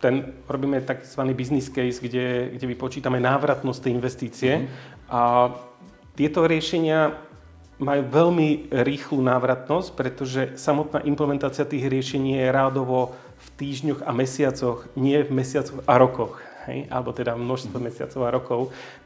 ten 0.00 0.32
robíme 0.48 0.80
tzv. 0.80 1.20
business 1.36 1.68
case, 1.68 2.00
kde, 2.00 2.56
kde 2.56 2.66
vypočítame 2.66 3.20
návratnosť 3.20 3.80
tej 3.84 3.92
investície. 3.92 4.52
Mm-hmm. 4.56 5.12
A 5.12 5.52
tieto 6.16 6.48
riešenia 6.48 7.20
majú 7.76 8.02
veľmi 8.08 8.72
rýchlu 8.72 9.20
návratnosť, 9.20 9.88
pretože 9.92 10.42
samotná 10.56 11.04
implementácia 11.04 11.68
tých 11.68 11.84
riešení 11.84 12.40
je 12.40 12.48
rádovo 12.48 13.12
v 13.40 13.46
týždňoch 13.60 14.00
a 14.04 14.12
mesiacoch, 14.12 14.88
nie 14.96 15.20
v 15.20 15.32
mesiacoch 15.32 15.84
a 15.84 15.94
rokoch. 16.00 16.40
Hej? 16.68 16.88
Alebo 16.88 17.12
teda 17.12 17.36
množstvo 17.36 17.76
mm-hmm. 17.76 17.88
mesiacov 17.92 18.20
a 18.24 18.30
rokov. 18.32 18.60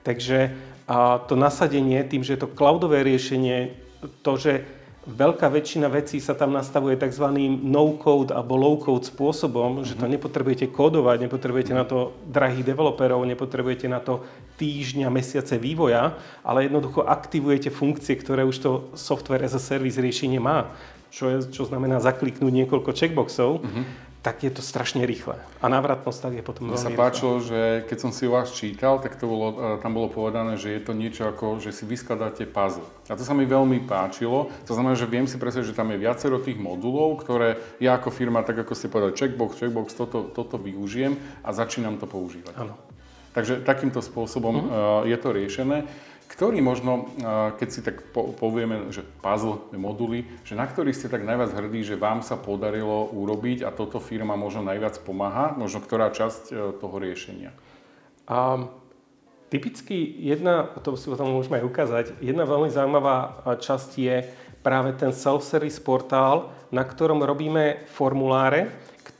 Takže 0.06 0.54
a 0.86 1.18
to 1.26 1.34
nasadenie, 1.34 2.06
tým, 2.06 2.22
že 2.22 2.38
je 2.38 2.40
to 2.46 2.52
cloudové 2.54 3.02
riešenie, 3.02 3.72
to, 4.20 4.36
že 4.36 4.68
veľká 5.04 5.52
väčšina 5.52 5.92
vecí 5.92 6.16
sa 6.16 6.32
tam 6.32 6.56
nastavuje 6.56 6.96
tzv. 6.96 7.28
no-code 7.60 8.32
alebo 8.32 8.56
low-code 8.56 9.04
spôsobom, 9.04 9.80
mm-hmm. 9.80 9.88
že 9.88 9.94
to 10.00 10.06
mhm. 10.08 10.12
nepotrebujete 10.16 10.66
kódovať, 10.72 11.28
nepotrebujete 11.28 11.72
na 11.76 11.84
to 11.84 12.16
drahých 12.28 12.64
developerov, 12.64 13.20
nepotrebujete 13.28 13.86
na 13.88 14.00
to 14.00 14.24
týždňa, 14.56 15.12
mesiace 15.12 15.60
vývoja, 15.60 16.16
ale 16.40 16.70
jednoducho 16.70 17.04
aktivujete 17.04 17.68
funkcie, 17.68 18.16
ktoré 18.16 18.46
už 18.46 18.56
to 18.62 18.70
software 18.94 19.44
as 19.44 19.52
a 19.52 19.60
service 19.60 20.00
riešenie 20.00 20.40
má. 20.40 20.72
Čo, 21.14 21.30
je, 21.30 21.38
čo 21.46 21.62
znamená 21.62 22.02
zakliknúť 22.02 22.50
niekoľko 22.50 22.90
checkboxov. 22.90 23.62
Mm-hmm 23.62 24.13
tak 24.24 24.40
je 24.40 24.48
to 24.48 24.64
strašne 24.64 25.04
rýchle. 25.04 25.36
A 25.60 25.68
návratnosť 25.68 26.18
tak 26.24 26.32
je 26.40 26.44
potom 26.44 26.72
veľmi 26.72 26.80
sa 26.80 26.88
páčilo, 26.96 27.44
že 27.44 27.84
keď 27.84 27.98
som 28.00 28.08
si 28.08 28.24
vás 28.24 28.56
čítal, 28.56 28.96
tak 28.96 29.20
to 29.20 29.28
bolo, 29.28 29.76
e, 29.76 29.84
tam 29.84 29.92
bolo 29.92 30.08
povedané, 30.08 30.56
že 30.56 30.72
je 30.72 30.80
to 30.80 30.96
niečo 30.96 31.28
ako, 31.28 31.60
že 31.60 31.76
si 31.76 31.84
vyskladáte 31.84 32.48
puzzle. 32.48 32.88
A 33.12 33.20
to 33.20 33.20
sa 33.20 33.36
mi 33.36 33.44
veľmi 33.44 33.84
páčilo. 33.84 34.48
To 34.64 34.72
znamená, 34.72 34.96
že 34.96 35.04
viem 35.04 35.28
si 35.28 35.36
predstaviť, 35.36 35.76
že 35.76 35.76
tam 35.76 35.92
je 35.92 36.00
viacero 36.00 36.40
tých 36.40 36.56
modulov, 36.56 37.20
ktoré 37.20 37.60
ja 37.76 38.00
ako 38.00 38.08
firma, 38.08 38.40
tak 38.40 38.64
ako 38.64 38.72
ste 38.72 38.88
povedali, 38.88 39.12
checkbox, 39.12 39.60
checkbox, 39.60 39.92
toto, 39.92 40.32
toto 40.32 40.56
využijem 40.56 41.20
a 41.44 41.52
začínam 41.52 42.00
to 42.00 42.08
používať. 42.08 42.56
Áno. 42.56 42.80
Takže 43.36 43.66
takýmto 43.66 43.98
spôsobom 43.98 44.54
mm-hmm. 44.56 45.10
je 45.10 45.16
to 45.18 45.28
riešené. 45.34 45.78
Ktorý 46.28 46.58
možno, 46.58 47.14
keď 47.60 47.68
si 47.70 47.78
tak 47.78 48.10
povieme, 48.14 48.90
že 48.90 49.06
puzzle, 49.22 49.70
moduly, 49.70 50.26
že 50.42 50.58
na 50.58 50.66
ktorý 50.66 50.90
ste 50.90 51.06
tak 51.06 51.22
najviac 51.22 51.54
hrdí, 51.54 51.86
že 51.86 52.00
vám 52.00 52.26
sa 52.26 52.34
podarilo 52.34 53.06
urobiť 53.14 53.62
a 53.62 53.70
toto 53.70 54.02
firma 54.02 54.34
možno 54.34 54.66
najviac 54.66 54.98
pomáha, 55.06 55.54
možno 55.54 55.78
ktorá 55.78 56.10
časť 56.10 56.42
e, 56.50 56.54
toho 56.82 56.96
riešenia? 56.98 57.54
Um, 58.26 58.66
typicky 59.46 59.94
jedna, 60.26 60.74
to 60.82 60.98
si 60.98 61.06
potom 61.06 61.30
môžeme 61.30 61.62
aj 61.62 61.68
ukázať, 61.70 62.04
jedna 62.18 62.42
veľmi 62.42 62.66
zaujímavá 62.66 63.46
časť 63.62 63.90
je 63.94 64.16
práve 64.64 64.96
ten 64.98 65.14
self-service 65.14 65.78
portál, 65.78 66.50
na 66.72 66.82
ktorom 66.82 67.22
robíme 67.22 67.86
formuláre, 67.86 68.72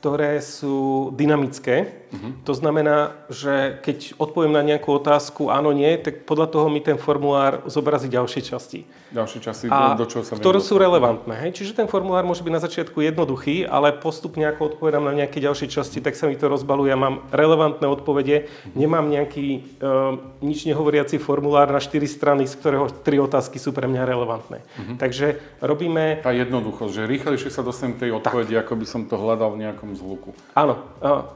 ktoré 0.05 0.37
sú 0.37 1.09
dynamické. 1.17 2.05
Uh-huh. 2.13 2.37
To 2.45 2.53
znamená, 2.53 3.17
že 3.25 3.81
keď 3.81 4.13
odpoviem 4.21 4.53
na 4.53 4.61
nejakú 4.61 4.93
otázku 5.01 5.49
áno, 5.49 5.73
nie, 5.73 5.97
tak 5.97 6.29
podľa 6.29 6.53
toho 6.53 6.69
mi 6.69 6.77
ten 6.77 7.01
formulár 7.01 7.65
zobrazí 7.65 8.05
ďalšie 8.05 8.45
časti. 8.45 8.85
Ďalšie 9.09 9.39
časti, 9.41 9.65
a 9.73 9.97
do, 9.97 10.05
do 10.05 10.05
čoho 10.05 10.21
sa 10.21 10.37
Ktoré 10.37 10.61
sú 10.61 10.77
relevantné. 10.77 11.33
Hej? 11.41 11.57
Čiže 11.57 11.81
ten 11.81 11.89
formulár 11.89 12.21
môže 12.21 12.45
byť 12.45 12.53
na 12.53 12.61
začiatku 12.61 13.01
jednoduchý, 13.01 13.65
ale 13.65 13.97
postupne 13.97 14.45
ako 14.45 14.77
odpovedám 14.77 15.09
na 15.09 15.17
nejaké 15.25 15.41
ďalšie 15.41 15.73
časti, 15.73 16.05
tak 16.05 16.13
sa 16.13 16.29
mi 16.29 16.37
to 16.37 16.53
rozbaluje. 16.53 16.93
Ja 16.93 16.99
mám 17.01 17.25
relevantné 17.33 17.89
odpovede, 17.89 18.45
nemám 18.77 19.09
nejaký 19.09 19.81
uh, 19.81 20.21
nič 20.45 20.69
nehovoriaci 20.69 21.17
formulár 21.17 21.73
na 21.73 21.81
4 21.81 21.97
strany, 22.05 22.45
z 22.45 22.53
ktorého 22.61 22.93
3 22.93 23.25
otázky 23.25 23.57
sú 23.57 23.73
pre 23.73 23.89
mňa 23.89 24.05
relevantné. 24.05 24.61
Uh-huh. 24.61 25.01
Takže 25.01 25.41
robíme... 25.65 26.21
Tá 26.21 26.29
jednoduchosť, 26.29 26.93
že 26.93 27.09
rýchlejšie 27.09 27.49
sa 27.49 27.65
dostanem 27.65 27.97
k 27.97 28.05
tej 28.05 28.21
odpovedi, 28.21 28.53
tak. 28.53 28.69
ako 28.69 28.73
by 28.77 28.85
som 28.85 29.01
to 29.09 29.17
hľadal 29.17 29.57
v 29.57 29.65
nejakom 29.65 29.94
zvuku. 29.95 30.35
Áno. 30.53 30.83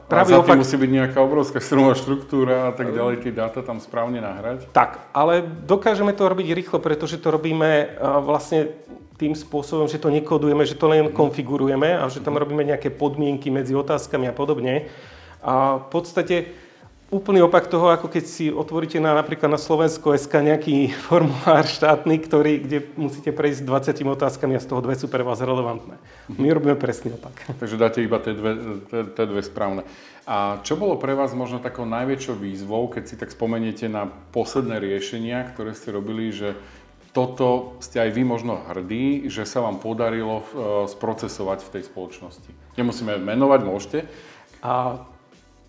Práve 0.06 0.36
a 0.36 0.44
opak... 0.44 0.60
musí 0.60 0.76
byť 0.76 0.90
nejaká 0.92 1.18
obrovská 1.18 1.58
strojová 1.58 1.96
štruktúra 1.96 2.68
a 2.68 2.72
tak 2.76 2.92
ďalej, 2.92 3.24
tie 3.24 3.32
dáta 3.32 3.64
tam 3.64 3.80
správne 3.80 4.20
nahrať. 4.20 4.68
Tak, 4.70 5.10
ale 5.16 5.42
dokážeme 5.42 6.12
to 6.12 6.28
robiť 6.28 6.52
rýchlo, 6.52 6.78
pretože 6.78 7.18
to 7.18 7.32
robíme 7.32 7.96
vlastne 8.22 8.76
tým 9.20 9.36
spôsobom, 9.36 9.84
že 9.84 10.00
to 10.00 10.08
nekodujeme, 10.08 10.64
že 10.64 10.80
to 10.80 10.88
len 10.88 11.12
konfigurujeme 11.12 11.92
a 11.92 12.08
že 12.08 12.24
tam 12.24 12.40
robíme 12.40 12.64
nejaké 12.64 12.88
podmienky 12.88 13.52
medzi 13.52 13.76
otázkami 13.76 14.28
a 14.28 14.32
podobne. 14.32 14.88
A 15.44 15.76
v 15.76 15.86
podstate 15.92 16.56
úplný 17.10 17.42
opak 17.42 17.66
toho, 17.66 17.90
ako 17.90 18.06
keď 18.06 18.24
si 18.24 18.46
otvoríte 18.54 19.02
na, 19.02 19.18
napríklad 19.18 19.50
na 19.50 19.58
Slovensko 19.58 20.14
SK 20.14 20.46
nejaký 20.46 20.94
formulár 21.10 21.66
štátny, 21.66 22.22
ktorý, 22.22 22.62
kde 22.62 22.78
musíte 22.94 23.34
prejsť 23.34 23.66
20 23.66 24.06
otázkami 24.06 24.54
a 24.56 24.62
z 24.62 24.70
toho 24.70 24.80
dve 24.80 24.94
sú 24.94 25.10
pre 25.10 25.26
vás 25.26 25.42
relevantné. 25.42 25.98
My 26.38 26.48
robíme 26.54 26.78
presný 26.78 27.18
opak. 27.18 27.34
Takže 27.60 27.76
dáte 27.76 27.98
iba 28.00 28.22
tie 28.22 28.32
dve, 28.32 28.52
tie, 28.88 29.02
tie 29.10 29.24
dve 29.26 29.42
správne. 29.42 29.82
A 30.30 30.62
čo 30.62 30.78
bolo 30.78 30.94
pre 30.94 31.18
vás 31.18 31.34
možno 31.34 31.58
takou 31.58 31.82
najväčšou 31.82 32.38
výzvou, 32.38 32.86
keď 32.86 33.02
si 33.10 33.18
tak 33.18 33.34
spomeniete 33.34 33.90
na 33.90 34.06
posledné 34.30 34.78
riešenia, 34.78 35.42
ktoré 35.50 35.74
ste 35.74 35.90
robili, 35.90 36.30
že 36.30 36.54
toto 37.10 37.74
ste 37.82 37.98
aj 37.98 38.14
vy 38.14 38.22
možno 38.22 38.62
hrdí, 38.70 39.26
že 39.26 39.42
sa 39.42 39.66
vám 39.66 39.82
podarilo 39.82 40.38
uh, 40.38 40.44
sprocesovať 40.86 41.66
v 41.66 41.72
tej 41.74 41.82
spoločnosti. 41.90 42.50
Nemusíme 42.78 43.18
menovať, 43.18 43.60
môžete. 43.66 43.98
A 44.62 45.02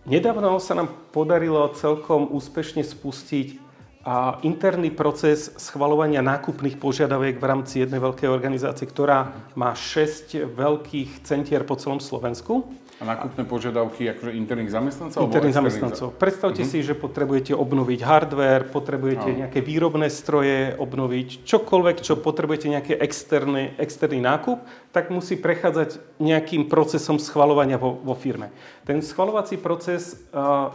Nedávno 0.02 0.58
sa 0.58 0.74
nám 0.74 0.90
podarilo 1.14 1.62
celkom 1.78 2.26
úspešne 2.34 2.82
spustiť 2.82 3.62
a 4.02 4.42
interný 4.42 4.90
proces 4.90 5.54
schvalovania 5.62 6.26
nákupných 6.26 6.82
požiadaviek 6.82 7.38
v 7.38 7.46
rámci 7.46 7.86
jednej 7.86 8.02
veľkej 8.02 8.26
organizácie, 8.26 8.90
ktorá 8.90 9.30
má 9.54 9.78
6 9.78 10.58
veľkých 10.58 11.22
centier 11.22 11.62
po 11.62 11.78
celom 11.78 12.02
Slovensku. 12.02 12.66
A 13.02 13.18
nákupné 13.18 13.50
požiadavky 13.50 14.14
akože 14.14 14.38
interných 14.38 14.70
zamestnancov? 14.70 15.26
Interných 15.26 15.58
zamestnancov. 15.58 16.08
Predstavte 16.22 16.62
uh-huh. 16.62 16.78
si, 16.78 16.86
že 16.86 16.94
potrebujete 16.94 17.58
obnoviť 17.58 18.00
hardware, 18.06 18.70
potrebujete 18.70 19.26
no. 19.26 19.38
nejaké 19.42 19.58
výrobné 19.66 20.06
stroje 20.14 20.78
obnoviť, 20.78 21.42
čokoľvek, 21.42 21.98
čo 22.06 22.22
potrebujete 22.22 22.70
nejaký 22.70 22.94
externý, 23.02 23.74
externý 23.82 24.22
nákup, 24.22 24.62
tak 24.94 25.10
musí 25.10 25.34
prechádzať 25.34 26.22
nejakým 26.22 26.70
procesom 26.70 27.18
schvalovania 27.18 27.82
vo, 27.82 27.98
vo 27.98 28.14
firme. 28.14 28.54
Ten 28.86 29.02
schvalovací 29.02 29.58
proces 29.58 30.22
uh, 30.30 30.70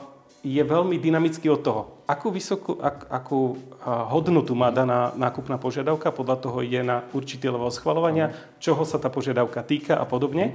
je 0.47 0.63
veľmi 0.63 0.99
dynamický 1.03 1.51
od 1.51 1.61
toho, 1.63 1.83
akú 2.07 2.31
vysokú, 2.31 2.79
ak, 2.79 3.11
akú 3.11 3.59
hodnotu 3.83 4.55
má 4.55 4.71
daná 4.71 5.11
nákupná 5.19 5.59
požiadavka, 5.59 6.15
podľa 6.15 6.39
toho 6.39 6.63
ide 6.63 6.87
na 6.87 7.03
určitý 7.11 7.51
level 7.51 7.71
schvalovania, 7.75 8.31
čoho 8.63 8.87
sa 8.87 9.03
tá 9.03 9.11
požiadavka 9.11 9.67
týka 9.67 9.99
a 9.99 10.07
podobne. 10.07 10.55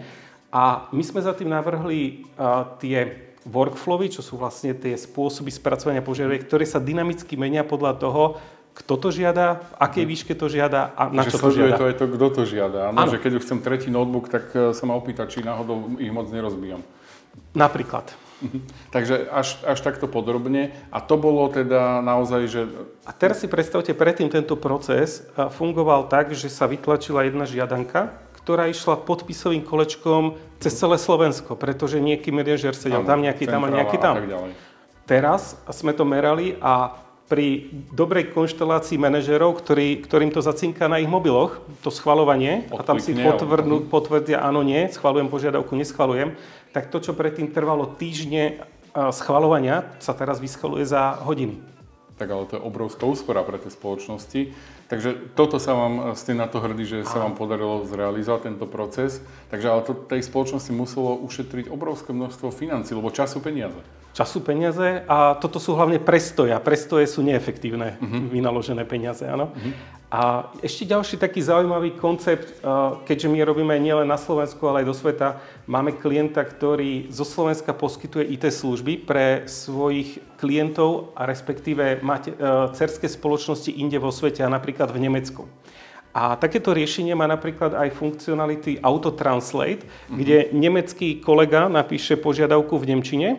A 0.51 0.91
my 0.91 1.03
sme 1.03 1.23
za 1.23 1.31
tým 1.31 1.47
navrhli 1.47 2.27
uh, 2.35 2.75
tie 2.77 3.31
workflowy, 3.47 4.11
čo 4.11 4.21
sú 4.21 4.37
vlastne 4.37 4.75
tie 4.77 4.93
spôsoby 4.93 5.49
spracovania 5.49 6.03
požiadaviek, 6.05 6.45
ktoré 6.45 6.67
sa 6.67 6.77
dynamicky 6.77 7.39
menia 7.39 7.65
podľa 7.65 7.97
toho, 7.97 8.23
kto 8.71 8.93
to 8.95 9.09
žiada, 9.11 9.59
v 9.59 9.73
akej 9.83 10.03
mhm. 10.07 10.09
výške 10.15 10.33
to 10.37 10.47
žiada 10.47 10.95
a 10.95 11.11
na 11.11 11.27
čo 11.27 11.39
to 11.39 11.51
žiada. 11.51 11.75
to 11.75 11.85
aj 11.91 11.95
to, 11.99 12.05
kto 12.07 12.27
to 12.31 12.43
žiada. 12.47 12.79
Áno, 12.91 13.11
že 13.11 13.19
keď 13.19 13.31
už 13.39 13.43
chcem 13.43 13.59
tretí 13.59 13.91
notebook, 13.91 14.31
tak 14.31 14.47
e, 14.55 14.71
sa 14.71 14.83
ma 14.87 14.95
opýta, 14.95 15.27
či 15.27 15.43
náhodou 15.43 15.99
ich 15.99 16.11
moc 16.13 16.31
nerozbijam. 16.31 16.79
Napríklad. 17.51 18.15
Mhm. 18.41 18.59
Takže 18.95 19.27
až, 19.27 19.59
až 19.67 19.79
takto 19.83 20.07
podrobne. 20.07 20.71
A 20.89 21.03
to 21.03 21.19
bolo 21.19 21.45
teda 21.51 21.99
naozaj, 21.99 22.41
že... 22.47 22.61
A 23.03 23.11
teraz 23.11 23.43
si 23.43 23.47
predstavte, 23.51 23.91
predtým 23.91 24.31
tento 24.31 24.55
proces 24.55 25.27
fungoval 25.35 26.07
tak, 26.07 26.31
že 26.31 26.47
sa 26.47 26.65
vytlačila 26.65 27.27
jedna 27.27 27.43
žiadanka, 27.45 28.15
ktorá 28.41 28.67
išla 28.67 29.01
podpisovým 29.05 29.61
kolečkom 29.61 30.37
cez 30.61 30.73
celé 30.77 30.97
Slovensko, 30.97 31.53
pretože 31.57 32.01
nejaký 32.01 32.33
manažer 32.33 32.73
sedel 32.73 33.05
tam, 33.05 33.21
nejaký 33.21 33.45
tam 33.45 33.61
a 33.65 33.69
nejaký 33.69 33.97
tam. 33.97 34.15
Teraz 35.05 35.57
sme 35.69 35.91
to 35.93 36.05
merali 36.05 36.57
a 36.61 36.95
pri 37.31 37.71
dobrej 37.95 38.35
konštelácii 38.35 38.99
manažerov, 38.99 39.55
ktorý, 39.63 40.03
ktorým 40.03 40.35
to 40.35 40.43
zacinká 40.43 40.91
na 40.91 40.99
ich 40.99 41.07
mobiloch, 41.07 41.63
to 41.79 41.87
schvalovanie, 41.87 42.67
a 42.75 42.83
tam 42.83 42.99
si 42.99 43.15
potvrdnú, 43.15 43.87
potvrdia 43.87 44.43
áno, 44.43 44.67
nie, 44.67 44.91
schvalujem 44.91 45.31
požiadavku, 45.31 45.71
neschvalujem, 45.71 46.35
tak 46.75 46.91
to, 46.91 46.99
čo 46.99 47.15
predtým 47.15 47.55
trvalo 47.55 47.87
týždne 47.95 48.59
schvalovania, 49.15 49.87
sa 50.03 50.11
teraz 50.11 50.43
vyschvaluje 50.43 50.83
za 50.83 51.23
hodiny. 51.23 51.70
Tak 52.21 52.29
ale 52.29 52.45
to 52.45 52.61
je 52.61 52.61
obrovská 52.61 53.09
úspora 53.09 53.41
pre 53.41 53.57
tie 53.57 53.73
spoločnosti. 53.73 54.53
Takže 54.93 55.33
toto 55.33 55.57
sa 55.57 55.73
vám, 55.73 56.13
ste 56.13 56.37
na 56.37 56.45
to 56.45 56.61
hrdí, 56.61 56.85
že 56.85 57.01
sa 57.01 57.25
vám 57.25 57.33
podarilo 57.33 57.81
zrealizovať 57.89 58.53
tento 58.53 58.69
proces. 58.69 59.25
Takže 59.49 59.65
ale 59.65 59.81
to 59.81 59.97
tej 59.97 60.21
spoločnosti 60.21 60.69
muselo 60.69 61.17
ušetriť 61.17 61.73
obrovské 61.73 62.13
množstvo 62.13 62.53
financí, 62.53 62.93
lebo 62.93 63.09
času 63.09 63.41
peniaze. 63.41 63.81
Času 64.13 64.45
peniaze 64.45 65.01
a 65.09 65.33
toto 65.41 65.57
sú 65.57 65.73
hlavne 65.73 65.97
prestoje. 65.97 66.53
A 66.53 66.61
prestoje 66.61 67.09
sú 67.09 67.25
neefektívne 67.25 67.97
uh-huh. 67.97 68.29
vynaložené 68.29 68.85
peniaze. 68.85 69.25
Áno? 69.25 69.49
Uh-huh. 69.49 69.73
A 70.11 70.51
ešte 70.59 70.83
ďalší 70.83 71.15
taký 71.15 71.39
zaujímavý 71.39 71.95
koncept, 71.95 72.59
keďže 73.07 73.31
my 73.31 73.47
robíme 73.47 73.71
nielen 73.79 74.11
na 74.11 74.19
Slovensku, 74.19 74.59
ale 74.67 74.83
aj 74.83 74.89
do 74.91 74.95
sveta, 74.95 75.39
máme 75.71 75.95
klienta, 75.95 76.43
ktorý 76.43 77.07
zo 77.07 77.23
Slovenska 77.23 77.71
poskytuje 77.71 78.27
IT 78.35 78.51
služby 78.51 79.07
pre 79.07 79.47
svojich 79.47 80.19
klientov 80.35 81.15
a 81.15 81.23
respektíve 81.23 82.03
máte 82.03 82.35
cerské 82.75 83.07
spoločnosti 83.07 83.71
inde 83.71 83.95
vo 84.03 84.11
svete 84.11 84.43
a 84.43 84.51
napríklad 84.51 84.91
v 84.91 84.99
Nemecku. 84.99 85.47
A 86.11 86.35
takéto 86.35 86.75
riešenie 86.75 87.15
má 87.15 87.23
napríklad 87.23 87.71
aj 87.71 87.95
funkcionality 87.95 88.83
Autotranslate, 88.83 89.87
mm-hmm. 89.87 90.17
kde 90.19 90.37
nemecký 90.51 91.23
kolega 91.23 91.71
napíše 91.71 92.19
požiadavku 92.19 92.75
v 92.75 92.87
Nemčine 92.91 93.29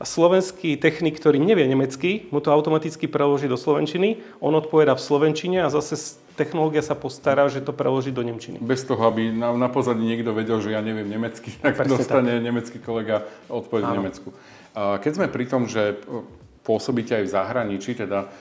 a 0.00 0.04
slovenský 0.08 0.80
technik, 0.80 1.20
ktorý 1.20 1.36
nevie 1.36 1.68
nemecky, 1.68 2.32
mu 2.32 2.40
to 2.40 2.48
automaticky 2.48 3.04
preloží 3.04 3.52
do 3.52 3.60
slovenčiny, 3.60 4.24
on 4.40 4.56
odpoveda 4.56 4.96
v 4.96 5.02
slovenčine 5.04 5.60
a 5.60 5.68
zase 5.68 6.16
technológia 6.40 6.80
sa 6.80 6.96
postará, 6.96 7.52
že 7.52 7.60
to 7.60 7.76
preloží 7.76 8.08
do 8.08 8.24
nemčiny. 8.24 8.56
Bez 8.64 8.88
toho, 8.88 9.04
aby 9.04 9.28
na, 9.28 9.52
na 9.52 9.68
pozadí 9.68 10.00
niekto 10.00 10.32
vedel, 10.32 10.56
že 10.64 10.72
ja 10.72 10.80
neviem 10.80 11.04
nemecky, 11.04 11.52
tak 11.60 11.76
Presne 11.76 12.00
dostane 12.00 12.32
tak. 12.40 12.44
nemecký 12.48 12.78
kolega 12.80 13.28
odpoveď 13.52 13.82
v 13.84 13.92
Nemecku. 14.00 14.28
Keď 14.72 15.12
sme 15.12 15.26
pri 15.28 15.44
tom, 15.44 15.68
že 15.68 16.00
pôsobíte 16.64 17.20
aj 17.20 17.24
v 17.28 17.34
zahraničí, 17.36 17.92
teda 17.92 18.32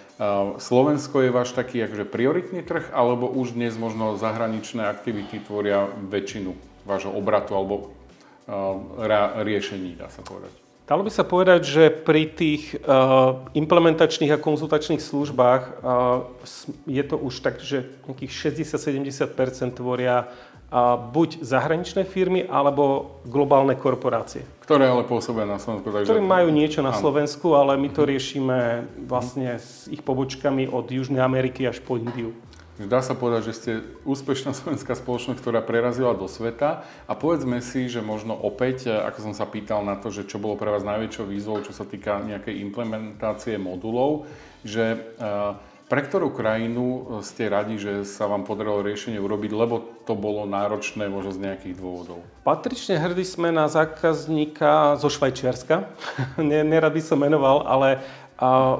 Slovensko 0.63 1.27
je 1.27 1.31
váš 1.35 1.51
taký 1.51 1.83
akože 1.83 2.07
prioritný 2.07 2.63
trh, 2.63 2.95
alebo 2.95 3.27
už 3.27 3.59
dnes 3.59 3.75
možno 3.75 4.15
zahraničné 4.15 4.87
aktivity 4.87 5.43
tvoria 5.43 5.91
väčšinu 5.91 6.55
vášho 6.87 7.11
obratu 7.11 7.51
alebo 7.59 7.91
riešení, 9.43 9.99
dá 9.99 10.07
sa 10.07 10.23
povedať? 10.23 10.68
Dalo 10.89 11.05
by 11.05 11.13
sa 11.13 11.21
povedať, 11.21 11.61
že 11.69 11.83
pri 11.93 12.25
tých 12.25 12.73
uh, 12.81 13.45
implementačných 13.53 14.33
a 14.33 14.41
konzultačných 14.41 14.97
službách 14.97 15.85
uh, 15.85 16.25
je 16.89 17.03
to 17.05 17.13
už 17.13 17.45
tak, 17.45 17.61
že 17.61 17.85
nejakých 18.09 18.57
60-70 18.57 19.77
tvoria 19.77 20.25
uh, 20.25 20.97
buď 20.97 21.45
zahraničné 21.45 22.09
firmy, 22.09 22.41
alebo 22.41 23.21
globálne 23.21 23.77
korporácie. 23.77 24.41
Ktoré 24.65 24.89
ale 24.89 25.05
pôsobia 25.05 25.45
na 25.45 25.61
Slovensku. 25.61 25.93
Takže... 25.93 26.09
Ktoré 26.09 26.25
majú 26.25 26.49
niečo 26.49 26.81
na 26.81 26.97
Slovensku, 26.97 27.53
ale 27.53 27.77
my 27.77 27.93
to 27.93 28.09
riešime 28.09 28.89
vlastne 29.05 29.61
s 29.61 29.85
ich 29.93 30.01
pobočkami 30.01 30.73
od 30.73 30.89
Južnej 30.89 31.21
Ameriky 31.21 31.69
až 31.69 31.85
po 31.85 32.01
Indiu. 32.01 32.33
Dá 32.79 33.03
sa 33.03 33.11
povedať, 33.11 33.51
že 33.51 33.57
ste 33.59 33.71
úspešná 34.07 34.55
slovenská 34.59 34.95
spoločnosť, 34.95 35.35
ktorá 35.43 35.59
prerazila 35.59 36.15
do 36.15 36.31
sveta 36.31 36.87
a 37.11 37.13
povedzme 37.13 37.59
si, 37.59 37.91
že 37.91 37.99
možno 37.99 38.39
opäť, 38.39 38.87
e, 38.87 38.95
ako 38.95 39.31
som 39.31 39.33
sa 39.35 39.43
pýtal 39.43 39.83
na 39.83 39.99
to, 39.99 40.07
že 40.07 40.23
čo 40.23 40.39
bolo 40.39 40.55
pre 40.55 40.71
vás 40.71 40.87
najväčšou 40.87 41.25
výzvou, 41.27 41.59
čo 41.59 41.75
sa 41.75 41.83
týka 41.83 42.23
nejakej 42.23 42.63
implementácie 42.63 43.59
modulov, 43.59 44.31
že 44.63 44.95
e, 44.95 44.97
pre 45.89 46.05
ktorú 46.05 46.31
krajinu 46.31 46.85
e, 46.85 47.01
ste 47.25 47.49
radi, 47.51 47.81
že 47.81 48.05
sa 48.05 48.29
vám 48.29 48.45
podarilo 48.45 48.85
riešenie 48.85 49.19
urobiť, 49.19 49.51
lebo 49.51 49.83
to 50.07 50.15
bolo 50.15 50.47
náročné 50.47 51.09
možno 51.11 51.35
z 51.35 51.51
nejakých 51.51 51.75
dôvodov? 51.75 52.23
Patrične 52.47 52.95
hrdí 52.95 53.25
sme 53.25 53.51
na 53.51 53.67
zákazníka 53.67 54.95
zo 55.01 55.11
Švajčiarska. 55.11 55.89
Nerad 56.39 56.95
by 56.95 57.01
som 57.03 57.19
menoval, 57.19 57.67
ale 57.67 57.99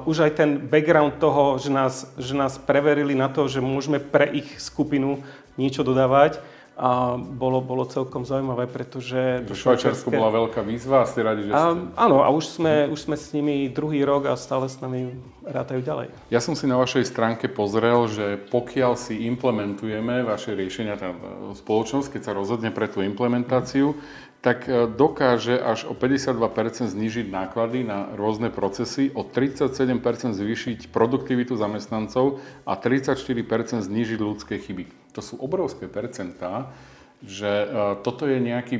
už 0.08 0.16
aj 0.24 0.32
ten 0.40 0.50
background 0.56 1.20
toho, 1.20 1.60
že 1.60 1.68
nás, 1.68 2.08
že 2.16 2.32
nás 2.32 2.56
preverili 2.56 3.12
na 3.12 3.28
to, 3.28 3.44
že 3.44 3.60
môžeme 3.60 4.00
pre 4.00 4.24
ich 4.32 4.56
skupinu 4.56 5.20
niečo 5.60 5.84
dodávať, 5.84 6.40
a 6.80 7.20
bolo, 7.20 7.60
bolo 7.60 7.84
celkom 7.84 8.24
zaujímavé, 8.24 8.64
pretože... 8.64 9.44
To 9.44 9.52
Švajčiarsko 9.52 10.08
švajčiarske... 10.08 10.16
bola 10.16 10.32
veľká 10.32 10.64
výzva 10.64 11.04
a 11.04 11.06
ste 11.06 11.20
radi, 11.20 11.44
že 11.44 11.52
ste... 11.52 11.60
A, 11.60 11.76
áno, 11.92 12.24
a 12.24 12.32
už 12.32 12.56
sme, 12.56 12.88
už 12.88 13.04
sme 13.04 13.20
s 13.20 13.36
nimi 13.36 13.68
druhý 13.68 14.00
rok 14.00 14.32
a 14.32 14.34
stále 14.40 14.64
s 14.64 14.80
nami 14.80 15.12
rátajú 15.44 15.84
ďalej. 15.84 16.08
Ja 16.32 16.40
som 16.40 16.56
si 16.56 16.64
na 16.64 16.80
vašej 16.80 17.04
stránke 17.04 17.52
pozrel, 17.52 18.08
že 18.08 18.40
pokiaľ 18.48 18.96
si 18.96 19.28
implementujeme 19.28 20.24
vaše 20.24 20.56
riešenia, 20.56 20.96
tá 20.96 21.12
spoločnosť, 21.52 22.16
keď 22.16 22.22
sa 22.24 22.32
rozhodne 22.32 22.72
pre 22.72 22.88
tú 22.88 23.04
implementáciu, 23.04 23.92
tak 24.40 24.68
e, 24.68 24.88
dokáže 24.88 25.60
až 25.60 25.84
o 25.84 25.92
52% 25.92 26.88
znižiť 26.88 27.28
náklady 27.28 27.84
na 27.84 28.08
rôzne 28.16 28.48
procesy, 28.48 29.12
o 29.12 29.20
37% 29.20 30.00
zvýšiť 30.32 30.88
produktivitu 30.88 31.60
zamestnancov 31.60 32.40
a 32.64 32.72
34% 32.72 33.84
znižiť 33.84 34.18
ľudské 34.18 34.56
chyby. 34.56 35.12
To 35.12 35.20
sú 35.20 35.36
obrovské 35.36 35.92
percentá, 35.92 36.72
že 37.20 37.52
e, 37.52 37.66
toto 38.00 38.24
je 38.24 38.40
nejaký, 38.40 38.76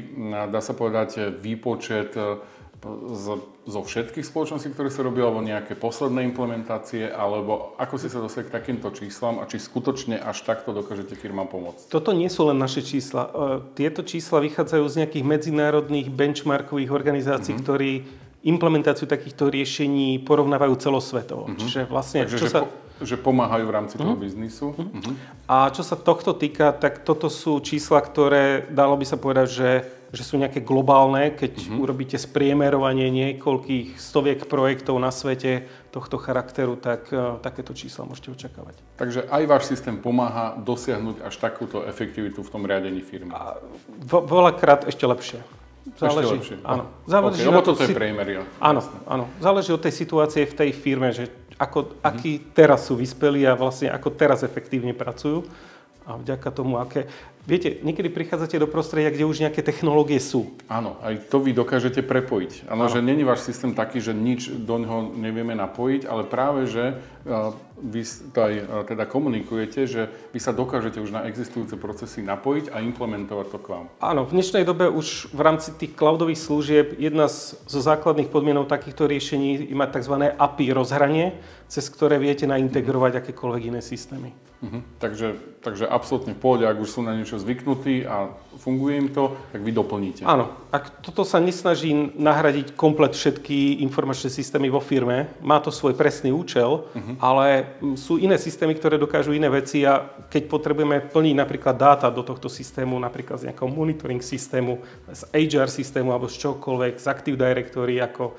dá 0.48 0.64
sa 0.64 0.72
povedať, 0.72 1.36
výpočet 1.36 2.16
e, 2.16 2.40
z, 2.88 3.26
zo 3.68 3.80
všetkých 3.84 4.24
spoločností, 4.24 4.72
ktoré 4.72 4.88
sa 4.88 5.04
robili, 5.04 5.20
alebo 5.20 5.44
nejaké 5.44 5.76
posledné 5.76 6.24
implementácie, 6.32 7.12
alebo 7.12 7.76
ako 7.76 7.94
ste 8.00 8.08
sa 8.08 8.24
dostali 8.24 8.48
k 8.48 8.56
takýmto 8.56 8.88
číslam 8.96 9.36
a 9.36 9.44
či 9.44 9.60
skutočne 9.60 10.16
až 10.16 10.40
takto 10.48 10.72
dokážete 10.72 11.12
firmám 11.12 11.52
pomôcť? 11.52 11.92
Toto 11.92 12.16
nie 12.16 12.32
sú 12.32 12.48
len 12.48 12.56
naše 12.56 12.80
čísla. 12.80 13.28
E, 13.28 13.30
tieto 13.76 14.00
čísla 14.00 14.40
vychádzajú 14.40 14.84
z 14.88 14.98
nejakých 15.04 15.24
medzinárodných 15.28 16.08
benchmarkových 16.08 16.90
organizácií, 16.90 17.52
mm-hmm. 17.52 17.68
ktorí 17.68 17.90
implementáciu 18.48 19.04
takýchto 19.04 19.52
riešení 19.52 20.24
porovnávajú 20.24 20.74
celosvetovo. 20.80 21.52
Mm-hmm. 21.52 21.60
Čiže 21.60 21.80
vlastne, 21.84 22.24
Takže, 22.24 22.38
čo 22.40 22.48
sa... 22.48 22.60
Po, 22.64 22.72
že 23.00 23.16
pomáhajú 23.20 23.64
v 23.68 23.72
rámci 23.76 23.94
toho 24.00 24.16
mm-hmm. 24.16 24.24
biznisu. 24.24 24.66
Mm-hmm. 24.72 25.14
A 25.48 25.68
čo 25.68 25.84
sa 25.84 26.00
tohto 26.00 26.32
týka, 26.32 26.72
tak 26.72 27.04
toto 27.04 27.28
sú 27.28 27.60
čísla, 27.60 28.00
ktoré, 28.00 28.64
dalo 28.72 28.96
by 28.96 29.04
sa 29.04 29.20
povedať, 29.20 29.48
že 29.52 29.68
že 30.10 30.26
sú 30.26 30.42
nejaké 30.42 30.58
globálne, 30.58 31.30
keď 31.30 31.54
mm-hmm. 31.54 31.78
urobíte 31.78 32.18
spriemerovanie 32.18 33.06
niekoľkých 33.14 33.94
stoviek 33.94 34.42
projektov 34.50 34.98
na 34.98 35.14
svete 35.14 35.70
tohto 35.94 36.18
charakteru, 36.18 36.74
tak 36.74 37.06
uh, 37.14 37.38
takéto 37.38 37.70
čísla 37.70 38.10
môžete 38.10 38.34
očakávať. 38.34 38.74
Takže 38.98 39.30
aj 39.30 39.42
váš 39.46 39.70
systém 39.70 39.94
pomáha 39.94 40.58
dosiahnuť 40.58 41.22
až 41.22 41.34
takúto 41.38 41.86
efektivitu 41.86 42.42
v 42.42 42.50
tom 42.50 42.66
riadení 42.66 43.06
firmy? 43.06 43.30
A 43.30 43.62
vo, 44.02 44.26
veľakrát 44.26 44.90
ešte 44.90 45.06
lepšie. 45.06 45.40
Záleží, 45.94 46.42
ešte 46.42 46.58
lepšie. 46.58 46.66
Áno. 46.66 46.84
Záleží 47.06 47.40
okay, 47.46 47.50
lebo 47.50 47.62
toto 47.62 47.82
je 47.86 47.90
primeria. 47.94 48.42
Áno, 48.58 48.82
áno. 49.06 49.24
Záleží 49.38 49.70
od 49.70 49.82
tej 49.82 49.94
situácie 49.94 50.42
v 50.42 50.54
tej 50.58 50.70
firme, 50.74 51.14
že 51.14 51.30
ako, 51.54 51.86
mm-hmm. 51.86 52.02
akí 52.02 52.32
teraz 52.50 52.90
sú 52.90 52.98
vyspelí 52.98 53.46
a 53.46 53.54
vlastne 53.54 53.94
ako 53.94 54.10
teraz 54.18 54.42
efektívne 54.42 54.90
pracujú 54.90 55.46
a 56.02 56.18
vďaka 56.18 56.48
tomu, 56.50 56.82
aké... 56.82 57.06
Viete, 57.48 57.80
niekedy 57.80 58.12
prichádzate 58.12 58.60
do 58.60 58.68
prostredia, 58.68 59.08
kde 59.08 59.24
už 59.24 59.40
nejaké 59.40 59.64
technológie 59.64 60.20
sú. 60.20 60.52
Áno, 60.68 61.00
aj 61.00 61.32
to 61.32 61.40
vy 61.40 61.56
dokážete 61.56 62.04
prepojiť. 62.04 62.68
Áno, 62.68 62.84
že 62.92 63.00
není 63.00 63.24
váš 63.24 63.48
systém 63.48 63.72
taký, 63.72 63.98
že 63.98 64.12
nič 64.12 64.52
do 64.52 64.76
neho 64.76 65.08
nevieme 65.16 65.56
napojiť, 65.56 66.04
ale 66.04 66.28
práve, 66.28 66.68
že 66.68 67.00
vy 67.80 68.00
to 68.32 68.38
aj 68.40 68.52
teda 68.88 69.04
komunikujete, 69.08 69.88
že 69.88 70.08
vy 70.32 70.40
sa 70.40 70.52
dokážete 70.56 71.00
už 71.00 71.12
na 71.12 71.24
existujúce 71.28 71.76
procesy 71.76 72.24
napojiť 72.24 72.72
a 72.72 72.80
implementovať 72.80 73.46
to 73.52 73.58
k 73.60 73.66
vám. 73.72 73.86
Áno, 74.00 74.24
v 74.24 74.40
dnešnej 74.40 74.64
dobe 74.64 74.88
už 74.88 75.32
v 75.32 75.40
rámci 75.40 75.72
tých 75.76 75.96
cloudových 75.96 76.40
služieb 76.40 76.96
jedna 76.96 77.28
z, 77.28 77.56
zo 77.68 77.80
základných 77.80 78.32
podmienov 78.32 78.72
takýchto 78.72 79.08
riešení 79.08 79.68
je 79.68 79.76
mať 79.76 80.00
tzv. 80.00 80.32
API 80.32 80.72
rozhranie, 80.72 81.40
cez 81.68 81.88
ktoré 81.92 82.16
viete 82.16 82.48
naintegrovať 82.48 83.20
akékoľvek 83.20 83.62
iné 83.68 83.80
systémy. 83.84 84.32
Uh-huh. 84.60 84.84
Takže, 85.00 85.40
takže 85.64 85.88
absolútne 85.88 86.36
v 86.36 86.40
pohode, 86.40 86.64
ak 86.68 86.76
už 86.76 86.88
sú 86.88 87.00
na 87.00 87.16
niečo 87.16 87.29
zvyknutí 87.38 88.08
a 88.08 88.32
funguje 88.58 88.94
im 88.96 89.08
to, 89.08 89.36
tak 89.52 89.60
vy 89.62 89.72
doplníte. 89.72 90.22
Áno, 90.26 90.52
ak 90.68 91.00
toto 91.00 91.24
sa 91.24 91.40
nesnaží 91.40 91.92
nahradiť 92.18 92.76
komplet 92.76 93.16
všetky 93.16 93.80
informačné 93.84 94.28
systémy 94.28 94.68
vo 94.68 94.82
firme, 94.82 95.32
má 95.40 95.62
to 95.62 95.72
svoj 95.72 95.96
presný 95.96 96.34
účel, 96.34 96.84
uh-huh. 96.90 97.14
ale 97.22 97.78
sú 97.96 98.20
iné 98.20 98.36
systémy, 98.36 98.76
ktoré 98.76 99.00
dokážu 99.00 99.32
iné 99.32 99.48
veci 99.48 99.86
a 99.86 100.02
keď 100.28 100.42
potrebujeme 100.50 101.00
plniť 101.08 101.34
napríklad 101.36 101.76
dáta 101.76 102.08
do 102.12 102.20
tohto 102.20 102.52
systému, 102.52 103.00
napríklad 103.00 103.40
z 103.40 103.46
nejakého 103.50 103.70
monitoring 103.70 104.20
systému, 104.20 104.80
z 105.08 105.22
HR 105.32 105.68
systému 105.72 106.12
alebo 106.12 106.28
z 106.28 106.36
čokoľvek, 106.44 106.94
z 107.00 107.06
Active 107.08 107.38
Directory, 107.40 107.96
ako, 108.02 108.36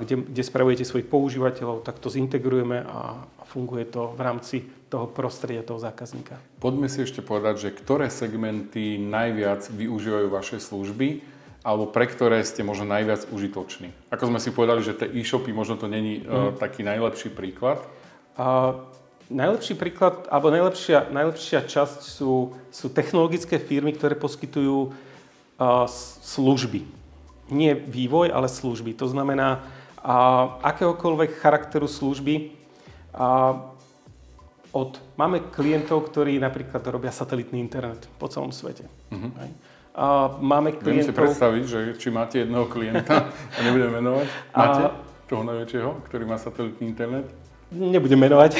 kde, 0.00 0.28
kde 0.32 0.42
spravujete 0.44 0.84
svojich 0.84 1.08
používateľov, 1.08 1.84
tak 1.84 2.00
to 2.00 2.08
zintegrujeme 2.08 2.84
a 2.84 3.24
funguje 3.48 3.84
to 3.92 4.16
v 4.16 4.20
rámci 4.20 4.56
toho 4.92 5.08
prostredia, 5.08 5.64
toho 5.64 5.80
zákazníka. 5.80 6.36
Poďme 6.60 6.92
si 6.92 7.00
ešte 7.00 7.24
povedať, 7.24 7.64
že 7.64 7.68
ktoré 7.72 8.12
segmenty 8.12 9.00
najviac 9.00 9.64
využívajú 9.72 10.28
vaše 10.28 10.60
služby 10.60 11.24
alebo 11.64 11.88
pre 11.88 12.10
ktoré 12.10 12.42
ste 12.44 12.66
možno 12.66 12.90
najviac 12.90 13.24
užitoční. 13.30 13.94
Ako 14.10 14.28
sme 14.28 14.42
si 14.42 14.52
povedali, 14.52 14.82
že 14.84 14.98
tie 14.98 15.08
e-shopy 15.08 15.54
možno 15.54 15.78
to 15.78 15.86
není 15.88 16.20
mm. 16.20 16.26
uh, 16.26 16.50
taký 16.58 16.82
najlepší 16.82 17.32
príklad. 17.32 17.80
Uh, 18.34 18.82
najlepší 19.30 19.78
príklad, 19.78 20.26
alebo 20.28 20.50
najlepšia, 20.50 21.08
najlepšia 21.08 21.64
časť 21.64 22.02
sú, 22.02 22.52
sú 22.68 22.86
technologické 22.90 23.62
firmy, 23.62 23.94
ktoré 23.94 24.18
poskytujú 24.18 24.90
uh, 24.90 25.86
služby. 26.20 26.82
Nie 27.48 27.78
vývoj, 27.78 28.34
ale 28.34 28.50
služby. 28.50 28.98
To 28.98 29.06
znamená, 29.06 29.62
uh, 30.02 30.58
akéhokoľvek 30.66 31.38
charakteru 31.38 31.86
služby, 31.86 32.50
uh, 33.14 33.71
od, 34.72 34.96
máme 35.20 35.52
klientov, 35.52 36.08
ktorí 36.08 36.40
napríklad 36.40 36.80
robia 36.88 37.12
satelitný 37.12 37.60
internet 37.60 38.08
po 38.16 38.26
celom 38.32 38.50
svete. 38.50 38.88
Uh-huh. 39.12 39.28
A 39.92 40.32
máme 40.40 40.72
klientov... 40.72 41.12
Viem 41.12 41.12
si 41.12 41.12
predstaviť, 41.12 41.62
že 41.68 41.80
či 42.00 42.08
máte 42.08 42.40
jedného 42.40 42.64
klienta, 42.64 43.28
a 43.28 43.58
nebudem 43.60 43.92
menovať, 44.00 44.26
máte 44.56 44.82
a... 44.88 44.96
toho 45.28 45.44
najväčšieho, 45.44 45.90
ktorý 46.08 46.24
má 46.24 46.40
satelitný 46.40 46.88
internet? 46.88 47.28
Nebudem 47.72 48.20
menovať, 48.20 48.52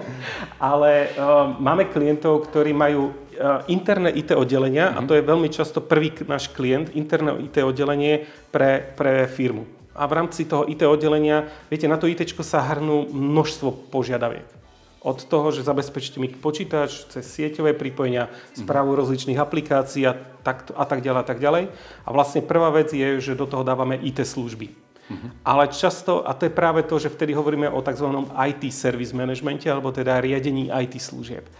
ale 0.72 1.12
uh, 1.16 1.52
máme 1.60 1.88
klientov, 1.92 2.48
ktorí 2.48 2.72
majú 2.72 3.12
uh, 3.12 3.64
interné 3.68 4.08
IT 4.12 4.32
oddelenia 4.32 4.88
uh-huh. 4.88 4.96
a 4.96 5.00
mhm. 5.04 5.08
to 5.08 5.12
je 5.20 5.28
veľmi 5.28 5.48
často 5.52 5.84
prvý 5.84 6.16
náš 6.24 6.48
klient, 6.48 6.96
interné 6.96 7.36
IT 7.44 7.60
oddelenie 7.60 8.24
pre, 8.48 8.80
pre 8.96 9.28
firmu. 9.28 9.68
A 9.92 10.08
v 10.08 10.16
rámci 10.16 10.48
toho 10.48 10.64
IT 10.64 10.80
oddelenia, 10.88 11.52
viete, 11.68 11.84
na 11.84 12.00
to 12.00 12.08
IT 12.08 12.24
sa 12.40 12.64
hrnú 12.64 13.12
množstvo 13.12 13.92
požiadaviek 13.92 14.61
Od 15.02 15.18
toho, 15.26 15.50
že 15.50 15.66
zabezpečíte 15.66 16.22
mi 16.22 16.30
počítač 16.30 17.10
cez 17.10 17.26
sieťové 17.26 17.74
pripojenia, 17.74 18.30
správu 18.54 18.94
rozličných 18.94 19.34
aplikácií 19.34 20.06
a 20.06 20.14
tak, 20.14 20.70
a 20.70 20.84
tak 20.86 21.02
ďalej 21.02 21.20
a 21.20 21.26
tak 21.26 21.38
ďalej. 21.42 21.64
A 22.06 22.08
vlastne 22.14 22.38
prvá 22.38 22.70
vec 22.70 22.94
je, 22.94 23.18
že 23.18 23.34
do 23.34 23.50
toho 23.50 23.66
dávame 23.66 23.98
IT 23.98 24.22
služby. 24.22 24.70
Uh-huh. 24.70 25.30
Ale 25.42 25.74
často, 25.74 26.22
a 26.22 26.30
to 26.38 26.46
je 26.46 26.54
práve 26.54 26.86
to, 26.86 27.02
že 27.02 27.10
vtedy 27.10 27.34
hovoríme 27.34 27.66
o 27.66 27.82
tzv. 27.82 28.06
IT 28.30 28.62
service 28.70 29.10
managemente, 29.10 29.66
alebo 29.66 29.90
teda 29.90 30.22
riadení 30.22 30.70
IT 30.70 31.02
služieb. 31.02 31.50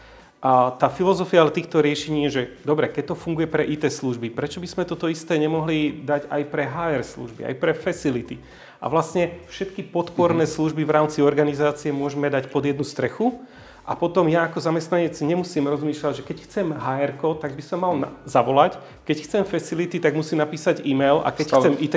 A 0.43 0.75
tá 0.75 0.91
filozofia 0.91 1.39
ale 1.39 1.55
týchto 1.55 1.79
riešení 1.79 2.27
je, 2.27 2.31
že 2.31 2.43
dobre, 2.67 2.91
keď 2.91 3.15
to 3.15 3.17
funguje 3.19 3.47
pre 3.47 3.63
IT 3.63 3.87
služby, 3.87 4.35
prečo 4.35 4.59
by 4.59 4.67
sme 4.67 4.83
toto 4.83 5.07
isté 5.07 5.39
nemohli 5.39 6.03
dať 6.03 6.27
aj 6.27 6.43
pre 6.51 6.67
HR 6.67 7.03
služby, 7.07 7.47
aj 7.47 7.55
pre 7.63 7.73
facility? 7.79 8.43
A 8.83 8.91
vlastne 8.91 9.39
všetky 9.47 9.87
podporné 9.95 10.43
mm-hmm. 10.43 10.59
služby 10.59 10.83
v 10.83 10.91
rámci 10.91 11.23
organizácie 11.23 11.95
môžeme 11.95 12.27
dať 12.27 12.51
pod 12.51 12.67
jednu 12.67 12.83
strechu 12.83 13.39
a 13.87 13.95
potom 13.95 14.27
ja 14.31 14.47
ako 14.47 14.59
zamestnanec 14.59 15.15
nemusím 15.23 15.67
rozmýšľať, 15.71 16.23
že 16.23 16.27
keď 16.27 16.37
chcem 16.47 16.67
hr 16.71 17.15
tak 17.39 17.55
by 17.55 17.63
som 17.63 17.79
mal 17.79 17.95
na- 17.95 18.11
zavolať, 18.27 18.79
keď 19.07 19.17
chcem 19.27 19.43
facility, 19.47 20.03
tak 20.03 20.15
musím 20.15 20.43
napísať 20.43 20.83
e-mail 20.87 21.23
a 21.23 21.31
keď 21.35 21.47
Stav. 21.47 21.61
chcem 21.63 21.75
IT, 21.79 21.95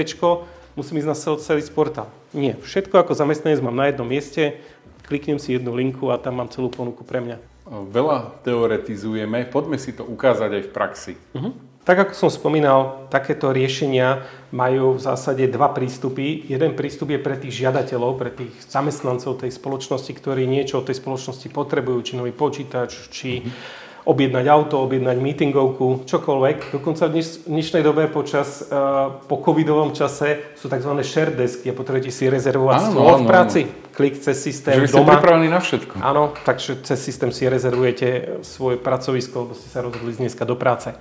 musím 0.78 1.02
ísť 1.02 1.10
na 1.10 1.18
celý 1.18 1.62
portál. 1.70 2.10
Nie, 2.34 2.58
všetko 2.58 3.02
ako 3.02 3.14
zamestnanec 3.14 3.62
mám 3.62 3.78
na 3.78 3.90
jednom 3.90 4.06
mieste, 4.06 4.62
kliknem 5.06 5.38
si 5.38 5.54
jednu 5.54 5.78
linku 5.78 6.10
a 6.10 6.18
tam 6.18 6.42
mám 6.42 6.50
celú 6.50 6.74
ponuku 6.74 7.06
pre 7.06 7.22
mňa. 7.22 7.38
Veľa 7.66 8.46
teoretizujeme, 8.46 9.50
poďme 9.50 9.82
si 9.82 9.94
to 9.94 10.06
ukázať 10.06 10.50
aj 10.54 10.64
v 10.66 10.72
praxi. 10.74 11.14
Uh-huh. 11.34 11.54
Tak 11.86 12.10
ako 12.10 12.14
som 12.18 12.30
spomínal, 12.34 13.06
takéto 13.14 13.54
riešenia 13.54 14.26
majú 14.50 14.98
v 14.98 15.06
zásade 15.06 15.46
dva 15.46 15.70
prístupy. 15.70 16.42
Jeden 16.50 16.74
prístup 16.74 17.14
je 17.14 17.22
pre 17.22 17.38
tých 17.38 17.62
žiadateľov, 17.62 18.18
pre 18.18 18.34
tých 18.34 18.58
zamestnancov 18.66 19.38
tej 19.38 19.54
spoločnosti, 19.54 20.10
ktorí 20.10 20.50
niečo 20.50 20.82
od 20.82 20.90
tej 20.90 20.98
spoločnosti 20.98 21.46
potrebujú, 21.54 22.00
či 22.02 22.14
nový 22.18 22.34
počítač, 22.34 23.14
či 23.14 23.46
uh-huh 23.46 23.84
objednať 24.06 24.46
auto, 24.46 24.86
objednať 24.86 25.18
meetingovku, 25.18 26.06
čokoľvek. 26.06 26.78
Dokonca 26.78 27.10
v 27.10 27.26
dnešnej 27.26 27.82
dobe 27.82 28.06
počas, 28.06 28.62
uh, 28.62 29.18
po 29.26 29.42
covidovom 29.42 29.98
čase 29.98 30.54
sú 30.54 30.70
tzv. 30.70 30.94
share 31.02 31.34
desky 31.34 31.74
a 31.74 31.76
potrebujete 31.76 32.14
si 32.14 32.30
rezervovať 32.30 32.78
áno, 32.78 32.90
stôl 32.94 33.16
v 33.18 33.26
práci. 33.26 33.62
Áno. 33.66 33.84
Klik 33.98 34.22
cez 34.22 34.38
systém 34.38 34.78
Že 34.78 35.02
doma. 35.02 35.18
pripravení 35.18 35.50
na 35.50 35.58
všetko. 35.58 36.04
Áno, 36.06 36.38
takže 36.46 36.86
cez 36.86 37.00
systém 37.02 37.34
si 37.34 37.50
rezervujete 37.50 38.40
svoje 38.46 38.78
pracovisko, 38.78 39.48
lebo 39.48 39.54
ste 39.58 39.68
sa 39.74 39.82
rozhodli 39.82 40.14
dneska 40.14 40.46
do 40.46 40.54
práce. 40.54 40.94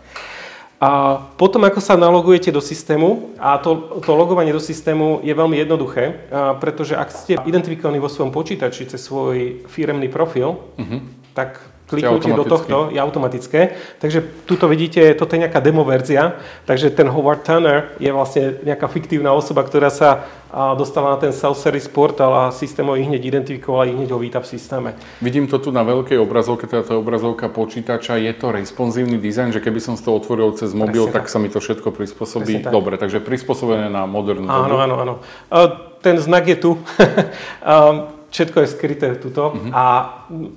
A 0.84 1.16
potom, 1.40 1.64
ako 1.64 1.80
sa 1.80 1.96
nalogujete 1.96 2.52
do 2.52 2.60
systému, 2.60 3.32
a 3.40 3.56
to, 3.56 4.04
to 4.04 4.12
logovanie 4.12 4.52
do 4.52 4.60
systému 4.60 5.24
je 5.24 5.32
veľmi 5.32 5.56
jednoduché, 5.56 6.28
a 6.28 6.60
pretože 6.60 6.92
ak 6.92 7.08
ste 7.08 7.40
identifikovaní 7.48 7.96
vo 7.96 8.12
svojom 8.12 8.28
počítači 8.28 8.92
cez 8.92 9.00
svoj 9.00 9.64
firemný 9.64 10.12
profil, 10.12 10.60
uh-huh. 10.76 11.00
tak 11.32 11.73
kliknutie 11.94 12.34
do 12.34 12.44
tohto 12.44 12.90
je 12.90 12.98
automatické. 12.98 13.78
Takže 14.02 14.44
tuto 14.44 14.66
vidíte, 14.66 15.14
toto 15.14 15.38
je 15.38 15.46
nejaká 15.46 15.62
demo 15.62 15.86
verzia, 15.86 16.36
takže 16.66 16.90
ten 16.90 17.06
Howard 17.06 17.46
Turner 17.46 17.94
je 18.02 18.10
vlastne 18.10 18.58
nejaká 18.66 18.90
fiktívna 18.90 19.30
osoba, 19.30 19.62
ktorá 19.62 19.88
sa 19.88 20.26
dostala 20.78 21.14
na 21.14 21.18
ten 21.18 21.34
self-service 21.34 21.90
portal 21.90 22.30
a 22.30 22.42
systém 22.54 22.86
ho 22.86 22.94
hneď 22.94 23.26
identifikoval 23.26 23.82
a 23.82 23.90
hneď 23.90 24.14
ho 24.14 24.18
víta 24.22 24.38
v 24.38 24.46
systéme. 24.46 24.94
Vidím 25.18 25.50
to 25.50 25.58
tu 25.58 25.74
na 25.74 25.82
veľkej 25.82 26.14
obrazovke, 26.22 26.70
teda 26.70 26.86
tá 26.86 26.94
obrazovka 26.94 27.50
počítača, 27.50 28.22
je 28.22 28.32
to 28.38 28.54
responsívny 28.54 29.18
dizajn, 29.18 29.50
že 29.50 29.58
keby 29.58 29.82
som 29.82 29.98
to 29.98 30.14
otvoril 30.14 30.54
cez 30.54 30.70
mobil, 30.70 31.10
tak. 31.10 31.26
tak 31.26 31.34
sa 31.34 31.42
mi 31.42 31.50
to 31.50 31.58
všetko 31.58 31.90
prispôsobí. 31.90 32.70
Dobre, 32.70 32.94
takže 32.94 33.18
prispôsobené 33.18 33.90
na 33.90 34.06
modernú 34.06 34.46
Áno, 34.46 34.78
áno, 34.78 34.94
áno. 35.02 35.14
Ten 35.98 36.20
znak 36.22 36.46
je 36.46 36.56
tu. 36.60 36.70
Všetko 38.34 38.66
je 38.66 38.68
skryté 38.68 39.08
tuto 39.14 39.54
uh-huh. 39.54 39.70
a 39.70 39.84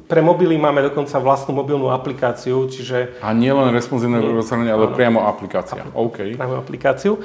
pre 0.10 0.26
mobily 0.26 0.58
máme 0.58 0.82
dokonca 0.82 1.22
vlastnú 1.22 1.54
mobilnú 1.62 1.94
aplikáciu, 1.94 2.66
čiže... 2.66 3.22
A 3.22 3.30
nie 3.38 3.54
len 3.54 3.70
responsívne 3.70 4.18
rozhranie, 4.18 4.74
ale 4.74 4.90
áno, 4.90 4.98
priamo 4.98 5.30
aplikácia. 5.30 5.86
Apl- 5.86 5.94
OK. 5.94 6.18
Priamo 6.42 6.58
aplikáciu. 6.58 7.22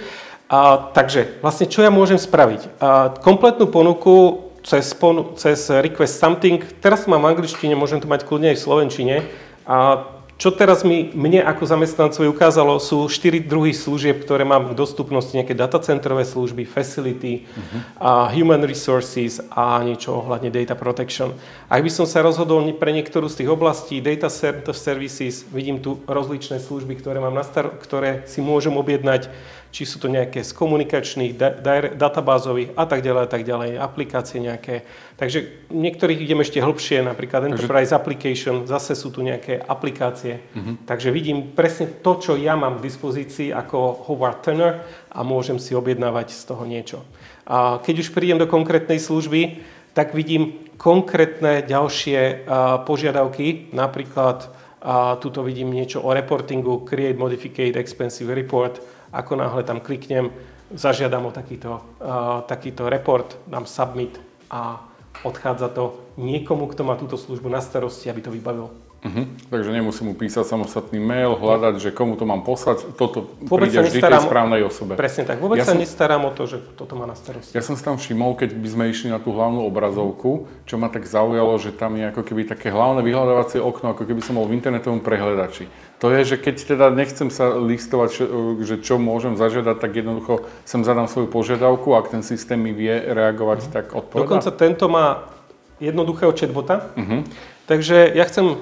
A, 0.52 0.92
takže 0.92 1.40
vlastne 1.40 1.64
čo 1.72 1.80
ja 1.80 1.88
môžem 1.88 2.20
spraviť? 2.20 2.68
A, 2.84 3.16
kompletnú 3.24 3.72
ponuku 3.72 4.44
cez, 4.60 4.92
ponu- 4.92 5.32
cez 5.40 5.72
request 5.72 6.20
something, 6.20 6.60
teraz 6.84 7.08
mám 7.08 7.24
v 7.24 7.32
angličtine, 7.32 7.72
môžem 7.72 8.04
to 8.04 8.06
mať 8.12 8.28
kľudne 8.28 8.52
aj 8.52 8.60
v 8.60 8.64
slovenčine. 8.68 9.16
A 9.64 10.04
čo 10.42 10.50
teraz 10.50 10.82
mi, 10.82 11.06
mne 11.14 11.46
ako 11.46 11.70
zamestnancovi 11.70 12.26
ukázalo, 12.26 12.82
sú 12.82 13.06
štyri 13.06 13.38
druhy 13.38 13.70
služieb, 13.70 14.26
ktoré 14.26 14.42
mám 14.42 14.74
k 14.74 14.78
dostupnosti, 14.78 15.30
nejaké 15.30 15.54
datacentrové 15.54 16.26
služby, 16.26 16.66
facility, 16.66 17.46
uh-huh. 17.46 17.80
a 18.02 18.10
human 18.34 18.66
resources 18.66 19.38
a 19.54 19.78
niečo 19.86 20.18
ohľadne 20.18 20.50
data 20.50 20.74
protection. 20.74 21.30
Ak 21.70 21.86
by 21.86 21.90
som 21.94 22.10
sa 22.10 22.26
rozhodol 22.26 22.66
pre 22.74 22.90
niektorú 22.90 23.30
z 23.30 23.46
tých 23.46 23.54
oblastí, 23.54 24.02
data 24.02 24.26
services, 24.26 25.46
vidím 25.54 25.78
tu 25.78 26.02
rozličné 26.10 26.58
služby, 26.58 26.98
ktoré 26.98 27.22
mám 27.22 27.38
na 27.38 27.46
star- 27.46 27.78
ktoré 27.78 28.26
si 28.26 28.42
môžem 28.42 28.74
objednať 28.74 29.30
či 29.72 29.88
sú 29.88 29.96
to 29.96 30.12
nejaké 30.12 30.44
z 30.44 30.52
komunikačných, 30.52 31.32
da, 31.32 31.48
da, 31.48 31.96
databázových 31.96 32.76
a 32.76 32.84
tak 32.84 33.00
ďalej 33.00 33.22
a 33.24 33.28
tak 33.32 33.42
ďalej, 33.48 33.70
aplikácie 33.80 34.38
nejaké. 34.44 34.84
Takže 35.16 35.72
niektorých 35.72 36.20
idem 36.20 36.44
ešte 36.44 36.60
hlbšie, 36.60 37.00
napríklad 37.00 37.48
Enterprise 37.48 37.88
Takže... 37.88 37.96
Application, 37.96 38.56
zase 38.68 38.92
sú 38.92 39.08
tu 39.08 39.24
nejaké 39.24 39.56
aplikácie. 39.56 40.44
Uh-huh. 40.52 40.76
Takže 40.84 41.08
vidím 41.08 41.56
presne 41.56 41.88
to, 41.88 42.20
čo 42.20 42.36
ja 42.36 42.52
mám 42.52 42.78
k 42.78 42.84
dispozícii 42.84 43.48
ako 43.48 44.04
Howard 44.12 44.44
Turner 44.44 44.84
a 45.08 45.24
môžem 45.24 45.56
si 45.56 45.72
objednávať 45.72 46.36
z 46.36 46.42
toho 46.44 46.68
niečo. 46.68 47.00
A 47.48 47.80
keď 47.80 48.04
už 48.04 48.12
prídem 48.12 48.36
do 48.36 48.46
konkrétnej 48.46 49.00
služby, 49.00 49.64
tak 49.96 50.12
vidím 50.12 50.68
konkrétne 50.76 51.64
ďalšie 51.64 52.44
požiadavky, 52.84 53.72
napríklad 53.72 54.52
a 54.82 55.14
tuto 55.22 55.46
vidím 55.46 55.70
niečo 55.70 56.02
o 56.02 56.10
reportingu, 56.10 56.82
create, 56.82 57.14
modificate, 57.14 57.78
expensive 57.78 58.34
report, 58.34 58.82
ako 59.12 59.36
náhle 59.36 59.62
tam 59.62 59.78
kliknem, 59.78 60.32
zažiadam 60.72 61.28
o 61.28 61.32
takýto, 61.32 61.84
uh, 62.00 62.42
takýto 62.48 62.88
report, 62.88 63.36
dám 63.46 63.68
submit 63.68 64.16
a 64.48 64.80
odchádza 65.22 65.68
to 65.68 66.00
niekomu, 66.16 66.66
kto 66.72 66.82
má 66.84 66.96
túto 66.96 67.20
službu 67.20 67.52
na 67.52 67.60
starosti, 67.60 68.08
aby 68.08 68.20
to 68.24 68.32
vybavil. 68.32 68.72
Uh-huh. 69.02 69.26
Takže 69.50 69.74
nemusím 69.74 70.06
mu 70.06 70.14
písať 70.14 70.46
samostatný 70.46 71.02
mail, 71.02 71.34
hľadať, 71.34 71.74
že 71.82 71.90
komu 71.90 72.14
to 72.14 72.22
mám 72.22 72.46
poslať. 72.46 72.86
Toto 72.94 73.34
vôbec 73.42 73.66
príde 73.66 73.82
vždy 73.82 73.98
tej 73.98 74.22
správnej 74.22 74.62
osobe. 74.62 74.94
Presne 74.94 75.26
tak. 75.26 75.42
Vôbec 75.42 75.58
ja 75.58 75.66
sa 75.66 75.74
som, 75.74 75.82
nestarám 75.82 76.22
o 76.22 76.30
to, 76.30 76.46
že 76.46 76.62
toto 76.78 76.94
má 76.94 77.02
na 77.02 77.18
starosti. 77.18 77.50
Ja 77.50 77.66
som 77.66 77.74
si 77.74 77.82
tam 77.82 77.98
všimol, 77.98 78.38
keď 78.38 78.54
by 78.54 78.68
sme 78.70 78.84
išli 78.94 79.10
na 79.10 79.18
tú 79.18 79.34
hlavnú 79.34 79.66
obrazovku, 79.66 80.46
čo 80.70 80.78
ma 80.78 80.86
tak 80.86 81.10
zaujalo, 81.10 81.50
že 81.58 81.74
tam 81.74 81.98
je 81.98 82.14
ako 82.14 82.22
keby 82.22 82.46
také 82.46 82.70
hlavné 82.70 83.02
vyhľadávacie 83.02 83.58
okno, 83.58 83.90
ako 83.90 84.06
keby 84.06 84.22
som 84.22 84.38
bol 84.38 84.46
v 84.46 84.54
internetovom 84.62 85.02
prehľadači. 85.02 85.66
To 86.02 86.10
je, 86.10 86.34
že 86.34 86.36
keď 86.42 86.56
teda 86.74 86.90
nechcem 86.90 87.30
sa 87.30 87.54
listovať, 87.54 88.26
že 88.66 88.82
čo 88.82 88.98
môžem 88.98 89.38
zažiadať, 89.38 89.78
tak 89.78 89.94
jednoducho 89.94 90.50
sem 90.66 90.82
zadám 90.82 91.06
svoju 91.06 91.30
požiadavku, 91.30 91.94
ak 91.94 92.10
ten 92.10 92.26
systém 92.26 92.58
mi 92.58 92.74
vie 92.74 92.90
reagovať, 92.90 93.58
uh-huh. 93.62 93.70
tak 93.70 93.94
odpovedá. 93.94 94.26
Dokonca 94.26 94.50
tento 94.50 94.90
má 94.90 95.30
jednoduchého 95.78 96.34
chatbota. 96.34 96.90
Uh-huh. 96.98 97.22
Takže 97.70 98.18
ja 98.18 98.26
chcem 98.26 98.58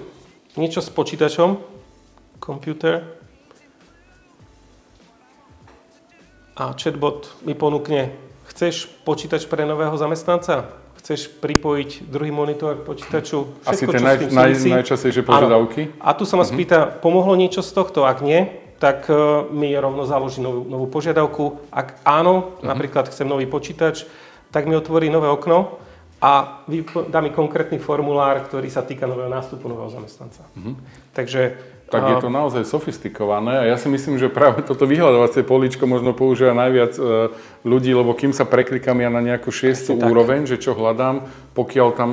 niečo 0.60 0.84
s 0.84 0.92
počítačom, 0.92 1.56
computer, 2.44 3.08
a 6.60 6.76
chatbot 6.76 7.40
mi 7.48 7.56
ponúkne, 7.56 8.12
chceš 8.52 8.84
počítač 9.08 9.48
pre 9.48 9.64
nového 9.64 9.96
zamestnanca? 9.96 10.76
Chceš 11.00 11.32
pripojiť 11.40 12.12
druhý 12.12 12.28
monitor 12.28 12.76
k 12.76 12.84
počítaču? 12.84 13.64
Všetko, 13.64 13.72
Asi 13.72 13.84
tie 13.88 14.00
naj, 14.04 14.16
naj, 14.28 14.50
najčastejšie 14.84 15.24
požiadavky. 15.24 15.96
A 15.96 16.12
tu 16.12 16.28
sa 16.28 16.36
ma 16.36 16.44
uh-huh. 16.44 16.52
spýta, 16.52 16.92
pomohlo 17.00 17.32
niečo 17.40 17.64
z 17.64 17.72
tohto? 17.72 18.04
Ak 18.04 18.20
nie, 18.20 18.52
tak 18.76 19.08
uh, 19.08 19.48
mi 19.48 19.72
rovno 19.72 20.04
založí 20.04 20.44
novú, 20.44 20.68
novú 20.68 20.86
požiadavku. 20.92 21.72
Ak 21.72 22.04
áno, 22.04 22.60
uh-huh. 22.60 22.68
napríklad 22.68 23.08
chcem 23.08 23.24
nový 23.24 23.48
počítač, 23.48 24.04
tak 24.52 24.68
mi 24.68 24.76
otvorí 24.76 25.08
nové 25.08 25.32
okno 25.32 25.80
a 26.20 26.60
dá 27.08 27.24
mi 27.24 27.32
konkrétny 27.32 27.80
formulár, 27.80 28.44
ktorý 28.44 28.68
sa 28.68 28.84
týka 28.84 29.08
nového 29.08 29.32
nástupu 29.32 29.72
nového 29.72 29.88
zamestnanca. 29.88 30.44
Mm-hmm. 30.52 30.74
Takže 31.16 31.40
tak 31.90 32.06
je 32.06 32.16
to 32.22 32.30
naozaj 32.30 32.62
sofistikované 32.62 33.58
a 33.58 33.64
ja 33.66 33.74
si 33.74 33.90
myslím, 33.90 34.16
že 34.16 34.30
práve 34.30 34.62
toto 34.62 34.86
vyhľadovacie 34.86 35.42
políčko 35.42 35.90
možno 35.90 36.14
používa 36.14 36.54
najviac 36.54 36.94
e, 36.94 37.02
ľudí, 37.66 37.90
lebo 37.90 38.14
kým 38.14 38.30
sa 38.30 38.46
preklikám 38.46 38.94
ja 39.02 39.10
na 39.10 39.18
nejakú 39.18 39.50
šiestu 39.50 39.98
úroveň, 39.98 40.46
že 40.46 40.62
čo 40.62 40.78
hľadám, 40.78 41.26
pokiaľ 41.58 41.88
tam 41.98 42.10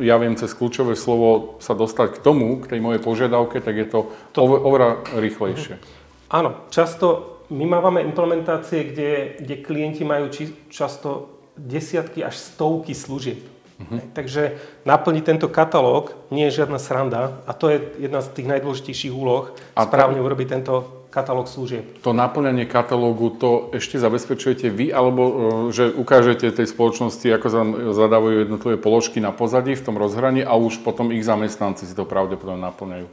ja 0.00 0.16
viem 0.16 0.32
cez 0.40 0.56
kľúčové 0.56 0.96
slovo 0.96 1.60
sa 1.60 1.76
dostať 1.76 2.16
k 2.16 2.22
tomu, 2.24 2.56
k 2.64 2.72
tej 2.72 2.80
mojej 2.80 3.04
požiadavke, 3.04 3.60
tak 3.60 3.76
je 3.76 3.86
to, 3.86 4.00
to... 4.32 4.40
oveľa 4.42 5.04
rýchlejšie. 5.20 5.76
Mhm. 5.76 5.84
Áno, 6.32 6.50
často 6.72 7.38
my 7.52 7.64
máme 7.64 8.04
implementácie, 8.04 8.92
kde, 8.92 9.40
kde 9.40 9.54
klienti 9.64 10.04
majú 10.04 10.28
či, 10.28 10.52
často 10.68 11.36
desiatky 11.56 12.22
až 12.24 12.36
stovky 12.36 12.92
služieb. 12.92 13.40
Uh-huh. 13.78 14.02
Takže 14.10 14.58
naplniť 14.82 15.22
tento 15.22 15.46
katalóg 15.46 16.10
nie 16.34 16.50
je 16.50 16.62
žiadna 16.62 16.82
sranda 16.82 17.38
a 17.46 17.54
to 17.54 17.70
je 17.70 17.78
jedna 18.10 18.18
z 18.26 18.34
tých 18.34 18.50
najdôležitejších 18.50 19.14
úloh, 19.14 19.54
a 19.78 19.86
správne 19.86 20.18
to... 20.18 20.26
urobiť 20.26 20.48
tento 20.50 20.74
katalóg 21.14 21.46
služieb. 21.46 21.86
To 22.02 22.10
naplňanie 22.10 22.66
katalógu, 22.66 23.38
to 23.38 23.50
ešte 23.72 23.96
zabezpečujete 23.96 24.68
vy, 24.68 24.92
alebo 24.92 25.22
e, 25.22 25.32
že 25.72 25.88
ukážete 25.94 26.52
tej 26.52 26.68
spoločnosti, 26.68 27.24
ako 27.32 27.46
sa 27.48 27.60
zadávajú 27.96 28.36
jednotlivé 28.44 28.76
položky 28.76 29.22
na 29.22 29.32
pozadí 29.32 29.72
v 29.78 29.84
tom 29.86 29.96
rozhraní 29.96 30.44
a 30.44 30.52
už 30.58 30.84
potom 30.84 31.14
ich 31.14 31.24
zamestnanci 31.24 31.86
si 31.86 31.94
to 31.96 32.04
pravdepodobne 32.04 32.60
naplňajú? 32.60 33.06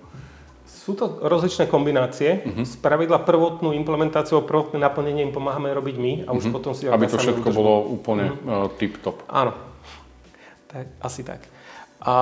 Sú 0.65 0.93
to 0.93 1.17
rozličné 1.21 1.65
kombinácie. 1.65 2.45
Uh-huh. 2.45 2.65
Z 2.65 2.77
pravidla 2.77 3.21
prvotnú 3.21 3.73
implementáciu, 3.73 4.41
prvotné 4.45 4.81
naplnenie 4.81 5.25
im 5.25 5.33
pomáhame 5.33 5.73
robiť 5.73 5.95
my 5.97 6.13
a 6.25 6.33
už 6.33 6.49
uh-huh. 6.49 6.55
potom 6.57 6.73
si... 6.73 6.89
Aby 6.89 7.09
to 7.09 7.17
všetko 7.17 7.53
udržbu. 7.53 7.57
bolo 7.57 7.73
úplne 7.85 8.33
uh-huh. 8.33 8.69
tip-top. 8.77 9.25
Áno. 9.29 9.74
Tak, 10.75 10.87
asi 10.99 11.23
tak. 11.23 11.39
A 12.03 12.13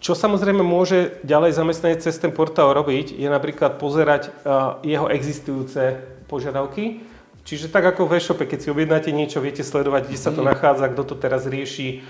čo 0.00 0.16
samozrejme 0.16 0.64
môže 0.64 1.20
ďalej 1.28 1.52
zamestnanec 1.60 2.00
cez 2.00 2.16
ten 2.16 2.32
portál 2.32 2.72
robiť, 2.72 3.12
je 3.12 3.28
napríklad 3.28 3.76
pozerať 3.76 4.32
uh, 4.32 4.80
jeho 4.80 5.12
existujúce 5.12 6.00
požiadavky, 6.24 7.04
Čiže 7.46 7.70
tak 7.70 7.94
ako 7.94 8.10
v 8.10 8.18
e-shope, 8.18 8.42
keď 8.42 8.58
si 8.58 8.72
objednáte 8.74 9.14
niečo, 9.14 9.38
viete 9.38 9.62
sledovať, 9.62 10.10
kde 10.10 10.18
sa 10.18 10.34
to 10.34 10.42
mhm. 10.42 10.50
nachádza, 10.50 10.90
kto 10.90 11.02
to 11.06 11.14
teraz 11.14 11.46
rieši. 11.46 12.02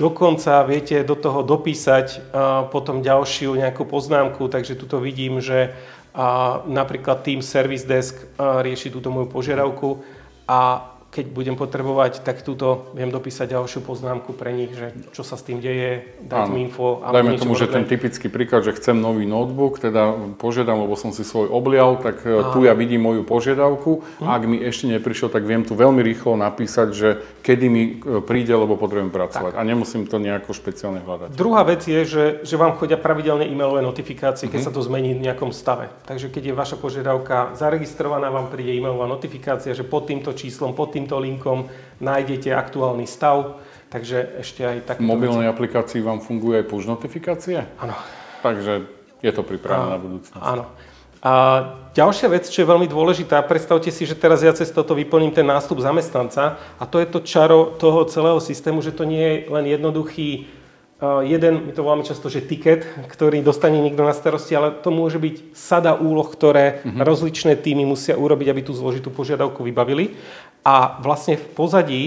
Dokonca 0.00 0.64
viete 0.64 1.04
do 1.04 1.12
toho 1.12 1.44
dopísať 1.44 2.06
uh, 2.16 2.64
potom 2.72 3.04
ďalšiu 3.04 3.60
nejakú 3.60 3.84
poznámku, 3.84 4.48
takže 4.48 4.80
tuto 4.80 4.96
vidím, 4.96 5.44
že 5.44 5.76
uh, 6.16 6.64
napríklad 6.64 7.20
tým 7.20 7.44
Service 7.44 7.84
Desk 7.84 8.24
rieši 8.40 8.88
túto 8.88 9.12
moju 9.12 9.28
požiadavku 9.28 10.00
a 10.48 10.96
keď 11.10 11.26
budem 11.34 11.58
potrebovať, 11.58 12.22
tak 12.22 12.46
túto 12.46 12.94
viem 12.94 13.10
dopísať 13.10 13.50
ďalšiu 13.50 13.82
poznámku 13.82 14.30
pre 14.30 14.54
nich, 14.54 14.70
že 14.70 14.94
čo 15.10 15.26
sa 15.26 15.34
s 15.34 15.42
tým 15.42 15.58
deje, 15.58 16.06
dať 16.22 16.46
mi 16.54 16.70
info. 16.70 17.02
Dajme 17.02 17.34
tomu, 17.34 17.58
že 17.58 17.66
ten 17.66 17.82
typický 17.82 18.30
príklad, 18.30 18.62
že 18.62 18.78
chcem 18.78 18.94
nový 18.94 19.26
notebook, 19.26 19.82
teda 19.82 20.14
požiadam, 20.38 20.86
lebo 20.86 20.94
som 20.94 21.10
si 21.10 21.26
svoj 21.26 21.50
oblial, 21.50 21.98
tak 21.98 22.22
e, 22.22 22.30
Aha. 22.30 22.54
tu 22.54 22.62
ja 22.62 22.78
vidím 22.78 23.02
moju 23.02 23.26
požiadavku. 23.26 24.22
Hm. 24.22 24.26
Ak 24.30 24.42
mi 24.46 24.62
ešte 24.62 24.86
neprišiel, 24.86 25.34
tak 25.34 25.42
viem 25.42 25.66
tu 25.66 25.74
veľmi 25.74 25.98
rýchlo 25.98 26.38
napísať, 26.38 26.88
že 26.94 27.08
kedy 27.42 27.66
mi 27.66 27.82
e, 27.98 28.22
príde, 28.22 28.54
lebo 28.54 28.78
potrebujem 28.78 29.10
pracovať. 29.10 29.58
Tak. 29.58 29.60
A 29.60 29.66
nemusím 29.66 30.06
to 30.06 30.22
nejako 30.22 30.54
špeciálne 30.54 31.02
hľadať. 31.02 31.34
Druhá 31.34 31.66
vec 31.66 31.82
je, 31.90 32.06
že, 32.06 32.24
že 32.46 32.54
vám 32.54 32.78
chodia 32.78 32.94
pravidelne 32.94 33.50
e-mailové 33.50 33.82
notifikácie, 33.82 34.46
keď 34.46 34.62
uh-huh. 34.62 34.70
sa 34.70 34.76
to 34.78 34.86
zmení 34.86 35.18
v 35.18 35.26
nejakom 35.26 35.50
stave. 35.50 35.90
Takže 36.06 36.30
keď 36.30 36.42
je 36.46 36.54
vaša 36.54 36.76
požiadavka 36.78 37.58
zaregistrovaná, 37.58 38.30
vám 38.30 38.46
príde 38.46 38.78
e-mailová 38.78 39.10
notifikácia, 39.10 39.74
že 39.74 39.82
pod 39.82 40.06
týmto 40.06 40.30
číslom, 40.38 40.70
pod 40.70 40.99
týmto 41.00 41.16
linkom 41.16 41.72
nájdete 42.04 42.52
aktuálny 42.52 43.08
stav, 43.08 43.64
takže 43.88 44.36
ešte 44.44 44.60
aj 44.68 44.76
tak. 44.84 44.96
V 45.00 45.08
mobilnej 45.08 45.48
veci. 45.48 45.54
aplikácii 45.56 46.00
vám 46.04 46.20
funguje 46.20 46.60
aj 46.60 46.66
push 46.68 46.84
notifikácie? 46.84 47.64
Áno. 47.80 47.96
Takže 48.44 48.84
je 49.24 49.32
to 49.32 49.40
pripravené 49.40 49.96
na 49.96 50.00
budúcnosť. 50.00 50.44
Áno. 50.44 50.68
A 51.20 51.32
ďalšia 51.92 52.32
vec, 52.32 52.48
čo 52.48 52.64
je 52.64 52.70
veľmi 52.72 52.88
dôležitá, 52.88 53.44
predstavte 53.44 53.92
si, 53.92 54.08
že 54.08 54.16
teraz 54.16 54.40
ja 54.40 54.56
cez 54.56 54.72
toto 54.72 54.96
vyplním 54.96 55.36
ten 55.36 55.44
nástup 55.44 55.76
zamestnanca 55.76 56.56
a 56.80 56.84
to 56.88 56.96
je 56.96 57.08
to 57.12 57.20
čaro 57.20 57.76
toho 57.76 58.08
celého 58.08 58.40
systému, 58.40 58.80
že 58.80 58.96
to 58.96 59.04
nie 59.04 59.20
je 59.20 59.36
len 59.52 59.68
jednoduchý 59.68 60.48
jeden, 61.24 61.64
my 61.66 61.72
to 61.72 61.80
voláme 61.80 62.04
často, 62.04 62.28
že 62.28 62.44
tiket, 62.44 62.84
ktorý 63.08 63.40
dostane 63.40 63.80
niekto 63.80 64.04
na 64.04 64.12
starosti, 64.12 64.52
ale 64.52 64.76
to 64.84 64.92
môže 64.92 65.16
byť 65.16 65.56
sada 65.56 65.96
úloh, 65.96 66.28
ktoré 66.28 66.84
mm-hmm. 66.84 67.00
rozličné 67.00 67.52
týmy 67.56 67.88
musia 67.88 68.20
urobiť, 68.20 68.52
aby 68.52 68.60
tú 68.60 68.76
zložitú 68.76 69.08
požiadavku 69.08 69.64
vybavili. 69.64 70.12
A 70.64 71.00
vlastne 71.00 71.40
v 71.40 71.46
pozadí 71.56 72.04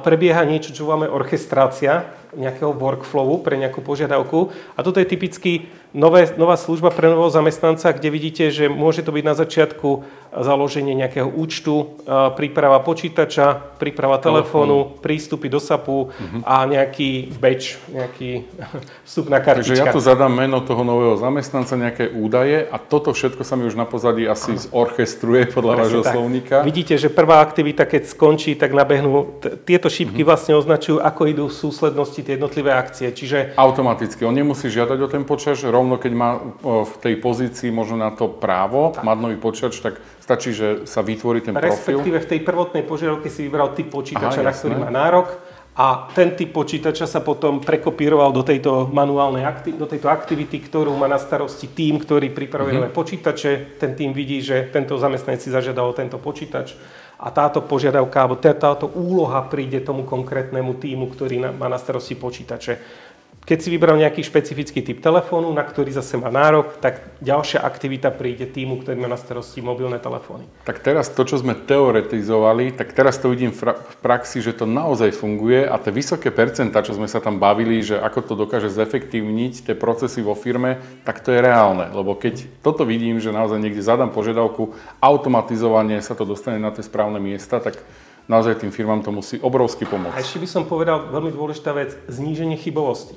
prebieha 0.00 0.48
niečo, 0.48 0.72
čo 0.72 0.88
voláme 0.88 1.12
orchestrácia 1.12 2.08
nejakého 2.36 2.76
workflowu 2.76 3.40
pre 3.40 3.56
nejakú 3.56 3.80
požiadavku. 3.80 4.52
A 4.76 4.84
toto 4.84 5.00
je 5.00 5.08
typicky 5.08 5.68
nové, 5.94 6.28
nová 6.36 6.56
služba 6.60 6.92
pre 6.92 7.08
nového 7.08 7.32
zamestnanca, 7.32 7.92
kde 7.92 8.08
vidíte, 8.12 8.44
že 8.52 8.68
môže 8.68 9.00
to 9.00 9.12
byť 9.12 9.24
na 9.24 9.34
začiatku 9.34 9.88
založenie 10.28 10.92
nejakého 10.92 11.24
účtu, 11.24 11.96
príprava 12.36 12.84
počítača, 12.84 13.80
príprava 13.80 14.20
telefónu, 14.20 15.00
prístupy 15.00 15.48
do 15.48 15.56
SAPu 15.56 16.12
uh-huh. 16.12 16.44
a 16.44 16.68
nejaký 16.68 17.32
badge, 17.40 17.80
nejaký 17.88 18.44
vstupná 19.08 19.40
kartička. 19.40 19.72
Takže 19.72 19.88
ja 19.88 19.94
tu 19.94 20.04
zadám 20.04 20.28
meno 20.28 20.60
toho 20.60 20.84
nového 20.84 21.16
zamestnanca, 21.16 21.80
nejaké 21.80 22.12
údaje 22.12 22.68
a 22.68 22.76
toto 22.76 23.16
všetko 23.16 23.40
sa 23.40 23.56
mi 23.56 23.64
už 23.64 23.74
na 23.80 23.88
pozadí 23.88 24.28
asi 24.28 24.60
zorchestruje 24.60 25.48
podľa 25.48 25.72
Presne 25.80 25.84
vášho 25.88 26.02
tak. 26.04 26.12
slovníka. 26.12 26.56
Vidíte, 26.60 26.94
že 27.00 27.08
prvá 27.08 27.40
aktivita, 27.40 27.88
keď 27.88 28.12
skončí, 28.12 28.52
tak 28.52 28.76
nabehnú, 28.76 29.40
t- 29.40 29.56
tieto 29.64 29.88
šípky 29.88 30.20
uh-huh. 30.20 30.28
vlastne 30.28 30.54
označujú, 30.60 31.00
ako 31.00 31.22
idú 31.24 31.44
v 31.48 31.56
súslednosti 31.56 32.17
tie 32.22 32.38
jednotlivé 32.38 32.74
akcie. 32.74 33.10
Čiže... 33.10 33.58
Automaticky. 33.58 34.22
On 34.24 34.34
nemusí 34.34 34.68
žiadať 34.68 34.98
o 35.02 35.08
ten 35.08 35.22
počas, 35.26 35.60
rovno 35.64 35.98
keď 35.98 36.12
má 36.14 36.30
v 36.62 36.94
tej 37.02 37.14
pozícii 37.18 37.68
možno 37.72 37.98
na 37.98 38.14
to 38.14 38.28
právo, 38.30 38.94
tak. 38.94 39.02
mať 39.02 39.18
nový 39.18 39.36
počítač, 39.40 39.80
tak 39.80 39.94
stačí, 40.20 40.52
že 40.52 40.84
sa 40.84 41.00
vytvorí 41.00 41.40
ten 41.40 41.56
profil. 41.56 41.72
Respektíve 41.72 42.18
v 42.20 42.28
tej 42.28 42.40
prvotnej 42.44 42.84
požiadavke 42.84 43.32
si 43.32 43.48
vybral 43.48 43.72
typ 43.72 43.88
počítača, 43.88 44.44
Aha, 44.44 44.48
na 44.48 44.52
ktorý 44.52 44.74
má 44.76 44.90
nárok 44.92 45.32
a 45.78 46.10
ten 46.10 46.34
typ 46.34 46.50
počítača 46.50 47.06
sa 47.06 47.22
potom 47.22 47.62
prekopíroval 47.62 48.34
do 48.34 48.42
tejto 48.42 48.90
manuálnej 48.90 49.46
akti- 49.46 49.78
do 49.78 49.86
tejto 49.86 50.10
aktivity, 50.10 50.58
ktorú 50.58 50.90
má 50.98 51.06
na 51.06 51.22
starosti 51.22 51.70
tým, 51.70 52.02
ktorý 52.02 52.34
pripravuje 52.34 52.74
mm-hmm. 52.74 52.90
nové 52.90 52.98
počítače. 52.98 53.78
Ten 53.78 53.94
tým 53.94 54.10
vidí, 54.10 54.42
že 54.42 54.66
tento 54.74 54.98
zamestnanec 54.98 55.38
si 55.38 55.54
zažiadal 55.54 55.94
tento 55.94 56.18
počítač 56.18 56.74
a 57.18 57.30
táto 57.30 57.62
požiadavka 57.62 58.18
alebo 58.26 58.38
táto 58.38 58.90
úloha 58.94 59.42
príde 59.46 59.82
tomu 59.82 60.02
konkrétnemu 60.02 60.74
týmu, 60.78 61.10
ktorý 61.14 61.50
má 61.54 61.66
na 61.70 61.78
starosti 61.78 62.18
počítače. 62.18 63.06
Keď 63.48 63.64
si 63.64 63.72
vybral 63.72 63.96
nejaký 63.96 64.20
špecifický 64.20 64.84
typ 64.84 65.00
telefónu, 65.00 65.48
na 65.56 65.64
ktorý 65.64 65.88
zase 65.88 66.20
má 66.20 66.28
nárok, 66.28 66.76
tak 66.84 67.00
ďalšia 67.24 67.64
aktivita 67.64 68.12
príde 68.12 68.44
týmu, 68.44 68.84
ktorý 68.84 69.00
má 69.00 69.08
na 69.08 69.16
starosti 69.16 69.64
mobilné 69.64 69.96
telefóny. 69.96 70.44
Tak 70.68 70.84
teraz 70.84 71.08
to, 71.08 71.24
čo 71.24 71.40
sme 71.40 71.56
teoretizovali, 71.56 72.76
tak 72.76 72.92
teraz 72.92 73.16
to 73.16 73.32
vidím 73.32 73.56
v 73.56 73.72
praxi, 74.04 74.44
že 74.44 74.52
to 74.52 74.68
naozaj 74.68 75.16
funguje 75.16 75.64
a 75.64 75.80
tie 75.80 75.88
vysoké 75.88 76.28
percentá, 76.28 76.84
čo 76.84 76.92
sme 76.92 77.08
sa 77.08 77.24
tam 77.24 77.40
bavili, 77.40 77.80
že 77.80 77.96
ako 77.96 78.20
to 78.20 78.34
dokáže 78.36 78.68
zefektívniť 78.68 79.72
tie 79.72 79.72
procesy 79.72 80.20
vo 80.20 80.36
firme, 80.36 80.76
tak 81.08 81.24
to 81.24 81.32
je 81.32 81.40
reálne. 81.40 81.88
Lebo 81.88 82.20
keď 82.20 82.44
toto 82.60 82.84
vidím, 82.84 83.16
že 83.16 83.32
naozaj 83.32 83.64
niekde 83.64 83.80
zadám 83.80 84.12
požiadavku, 84.12 84.76
automatizovanie 85.00 86.04
sa 86.04 86.12
to 86.12 86.28
dostane 86.28 86.60
na 86.60 86.68
tie 86.68 86.84
správne 86.84 87.16
miesta, 87.16 87.64
tak 87.64 87.80
naozaj 88.28 88.60
tým 88.60 88.68
firmám 88.68 89.00
to 89.00 89.08
musí 89.08 89.40
obrovsky 89.40 89.88
pomôcť. 89.88 90.12
A 90.12 90.20
ešte 90.20 90.36
by 90.36 90.48
som 90.52 90.68
povedal 90.68 91.08
veľmi 91.08 91.32
dôležitá 91.32 91.72
vec, 91.72 91.96
zníženie 92.12 92.60
chybovosti. 92.60 93.16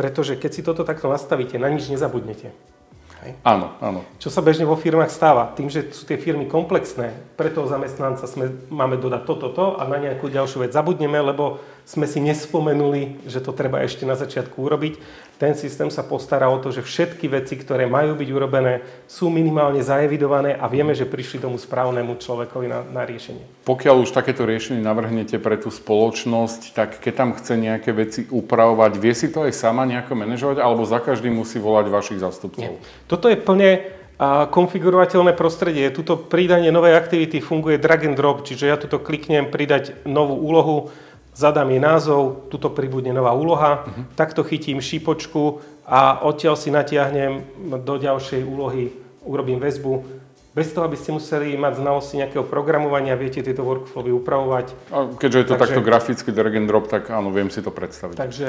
Pretože 0.00 0.40
keď 0.40 0.50
si 0.56 0.64
toto 0.64 0.80
takto 0.80 1.12
nastavíte, 1.12 1.60
na 1.60 1.68
nič 1.68 1.92
nezabudnete. 1.92 2.56
Hej. 3.20 3.36
Áno, 3.44 3.76
áno. 3.84 4.00
Čo 4.16 4.32
sa 4.32 4.40
bežne 4.40 4.64
vo 4.64 4.80
firmách 4.80 5.12
stáva? 5.12 5.52
Tým, 5.52 5.68
že 5.68 5.92
sú 5.92 6.08
tie 6.08 6.16
firmy 6.16 6.48
komplexné, 6.48 7.12
pre 7.36 7.52
toho 7.52 7.68
zamestnanca 7.68 8.24
sme, 8.24 8.48
máme 8.72 8.96
dodať 8.96 9.28
toto, 9.28 9.52
to 9.52 9.66
a 9.76 9.84
na 9.84 10.00
nejakú 10.00 10.32
ďalšiu 10.32 10.64
vec 10.64 10.72
zabudneme, 10.72 11.20
lebo 11.20 11.60
sme 11.90 12.06
si 12.06 12.22
nespomenuli, 12.22 13.26
že 13.26 13.42
to 13.42 13.50
treba 13.50 13.82
ešte 13.82 14.06
na 14.06 14.14
začiatku 14.14 14.54
urobiť. 14.62 14.94
Ten 15.42 15.58
systém 15.58 15.90
sa 15.90 16.06
postará 16.06 16.46
o 16.46 16.54
to, 16.62 16.70
že 16.70 16.86
všetky 16.86 17.26
veci, 17.26 17.58
ktoré 17.58 17.90
majú 17.90 18.14
byť 18.14 18.28
urobené, 18.30 18.86
sú 19.10 19.26
minimálne 19.26 19.82
zaevidované 19.82 20.54
a 20.54 20.70
vieme, 20.70 20.94
že 20.94 21.10
prišli 21.10 21.42
tomu 21.42 21.58
správnemu 21.58 22.14
človekovi 22.14 22.70
na, 22.70 22.86
na 22.86 23.02
riešenie. 23.02 23.66
Pokiaľ 23.66 24.06
už 24.06 24.14
takéto 24.14 24.46
riešenie 24.46 24.78
navrhnete 24.78 25.42
pre 25.42 25.58
tú 25.58 25.74
spoločnosť, 25.74 26.78
tak 26.78 27.02
keď 27.02 27.12
tam 27.18 27.30
chce 27.34 27.58
nejaké 27.58 27.90
veci 27.90 28.22
upravovať, 28.30 28.92
vie 28.94 29.14
si 29.16 29.26
to 29.26 29.50
aj 29.50 29.52
sama 29.58 29.82
nejako 29.82 30.14
manažovať, 30.14 30.62
alebo 30.62 30.86
za 30.86 31.02
každým 31.02 31.34
musí 31.34 31.58
volať 31.58 31.90
vašich 31.90 32.22
zastupcov? 32.22 32.78
Nie. 32.78 32.78
Toto 33.10 33.26
je 33.26 33.34
plne 33.34 33.98
a 34.20 34.44
konfigurovateľné 34.52 35.32
prostredie. 35.32 35.88
Tuto 35.88 36.20
pridanie 36.20 36.68
novej 36.68 36.92
aktivity 36.92 37.40
funguje 37.40 37.80
drag 37.80 38.04
and 38.04 38.20
drop, 38.20 38.44
čiže 38.44 38.68
ja 38.68 38.76
tuto 38.76 39.00
kliknem 39.00 39.48
pridať 39.48 40.04
novú 40.04 40.36
úlohu, 40.36 40.92
zadám 41.34 41.70
jej 41.70 41.80
názov, 41.82 42.50
tuto 42.50 42.70
pribudne 42.70 43.14
nová 43.14 43.32
úloha, 43.32 43.86
uh-huh. 43.86 44.04
takto 44.18 44.42
chytím 44.42 44.82
šípočku 44.82 45.62
a 45.86 46.22
odtiaľ 46.22 46.54
si 46.54 46.70
natiahnem 46.70 47.42
do 47.82 47.94
ďalšej 47.98 48.42
úlohy, 48.46 48.94
urobím 49.26 49.58
väzbu. 49.58 50.22
Bez 50.50 50.74
toho, 50.74 50.82
aby 50.82 50.98
ste 50.98 51.14
museli 51.14 51.54
mať 51.54 51.78
znalosti 51.78 52.18
nejakého 52.18 52.42
programovania, 52.42 53.14
viete 53.14 53.38
tieto 53.38 53.62
workflowy 53.62 54.10
upravovať. 54.10 54.66
A 54.90 55.06
keďže 55.14 55.38
je 55.38 55.46
to 55.46 55.54
takže, 55.54 55.62
takto 55.62 55.80
graficky 55.86 56.28
drag 56.34 56.58
and 56.58 56.66
drop, 56.66 56.90
tak 56.90 57.06
áno, 57.06 57.30
viem 57.30 57.54
si 57.54 57.62
to 57.62 57.70
predstaviť. 57.70 58.18
Takže 58.18 58.48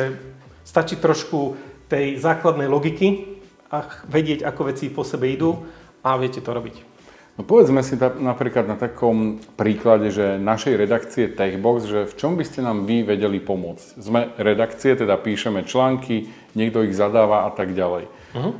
stačí 0.66 0.98
trošku 0.98 1.54
tej 1.86 2.18
základnej 2.18 2.66
logiky 2.66 3.38
a 3.70 3.86
vedieť, 4.10 4.42
ako 4.42 4.62
veci 4.74 4.90
po 4.90 5.06
sebe 5.06 5.30
idú 5.30 5.62
a 6.02 6.18
viete 6.18 6.42
to 6.42 6.50
robiť. 6.50 6.91
No 7.40 7.48
povedzme 7.48 7.80
si 7.80 7.96
napríklad 7.98 8.68
na 8.68 8.76
takom 8.76 9.40
príklade, 9.56 10.12
že 10.12 10.36
našej 10.36 10.76
redakcie 10.76 11.32
Techbox, 11.32 11.88
že 11.88 12.00
v 12.04 12.14
čom 12.20 12.36
by 12.36 12.44
ste 12.44 12.60
nám 12.60 12.84
vy 12.84 13.08
vedeli 13.08 13.40
pomôcť? 13.40 13.88
Sme 13.98 14.36
redakcie, 14.36 15.00
teda 15.00 15.16
píšeme 15.16 15.64
články, 15.64 16.28
niekto 16.60 16.84
ich 16.84 16.92
zadáva 16.92 17.48
a 17.48 17.52
tak 17.56 17.72
ďalej. 17.72 18.12
Uh-huh. 18.36 18.54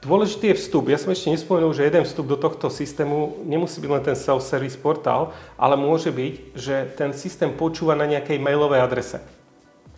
Dôležitý 0.00 0.52
je 0.52 0.60
vstup. 0.60 0.88
Ja 0.88 0.96
som 0.96 1.12
ešte 1.12 1.32
nespomenul, 1.32 1.76
že 1.76 1.84
jeden 1.84 2.04
vstup 2.08 2.24
do 2.28 2.36
tohto 2.36 2.72
systému 2.72 3.40
nemusí 3.44 3.80
byť 3.84 3.90
len 3.92 4.04
ten 4.04 4.16
self-service 4.16 4.80
portál, 4.80 5.36
ale 5.60 5.76
môže 5.76 6.08
byť, 6.08 6.34
že 6.56 6.88
ten 6.96 7.12
systém 7.12 7.52
počúva 7.52 7.92
na 7.96 8.08
nejakej 8.08 8.40
mailovej 8.40 8.80
adrese. 8.80 9.20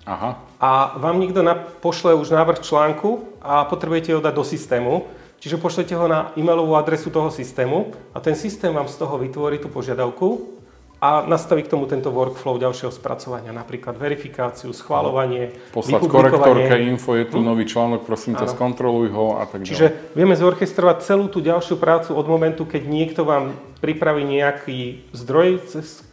Aha. 0.02 0.42
A 0.58 0.98
vám 0.98 1.22
niekto 1.22 1.46
na, 1.46 1.54
pošle 1.54 2.18
už 2.18 2.34
návrh 2.34 2.66
článku 2.66 3.22
a 3.38 3.62
potrebujete 3.62 4.10
ho 4.14 4.18
dať 4.18 4.34
do 4.34 4.42
systému 4.42 5.06
Čiže 5.42 5.58
pošlete 5.58 5.98
ho 5.98 6.06
na 6.06 6.30
e-mailovú 6.38 6.78
adresu 6.78 7.10
toho 7.10 7.26
systému 7.26 7.90
a 8.14 8.22
ten 8.22 8.38
systém 8.38 8.70
vám 8.70 8.86
z 8.86 8.94
toho 8.94 9.18
vytvorí 9.18 9.58
tú 9.58 9.66
požiadavku 9.66 10.54
a 11.02 11.26
nastaví 11.26 11.66
k 11.66 11.74
tomu 11.74 11.90
tento 11.90 12.14
workflow 12.14 12.62
ďalšieho 12.62 12.94
spracovania, 12.94 13.50
napríklad 13.50 13.98
verifikáciu, 13.98 14.70
schváľovanie, 14.70 15.50
Poslať 15.74 16.06
korektorke 16.06 16.78
info, 16.86 17.18
je 17.18 17.26
tu 17.26 17.42
hm? 17.42 17.46
nový 17.50 17.66
článok, 17.66 18.06
prosím 18.06 18.38
ťa, 18.38 18.54
skontroluj 18.54 19.10
ho 19.10 19.42
a 19.42 19.50
tak 19.50 19.66
ďalej. 19.66 19.70
Čiže 19.74 19.86
vieme 20.14 20.38
zorchestrovať 20.38 20.96
celú 21.02 21.26
tú 21.26 21.42
ďalšiu 21.42 21.74
prácu 21.74 22.14
od 22.14 22.26
momentu, 22.30 22.62
keď 22.62 22.86
niekto 22.86 23.26
vám 23.26 23.58
pripraví 23.82 24.22
nejaký 24.22 25.10
zdroj, 25.10 25.58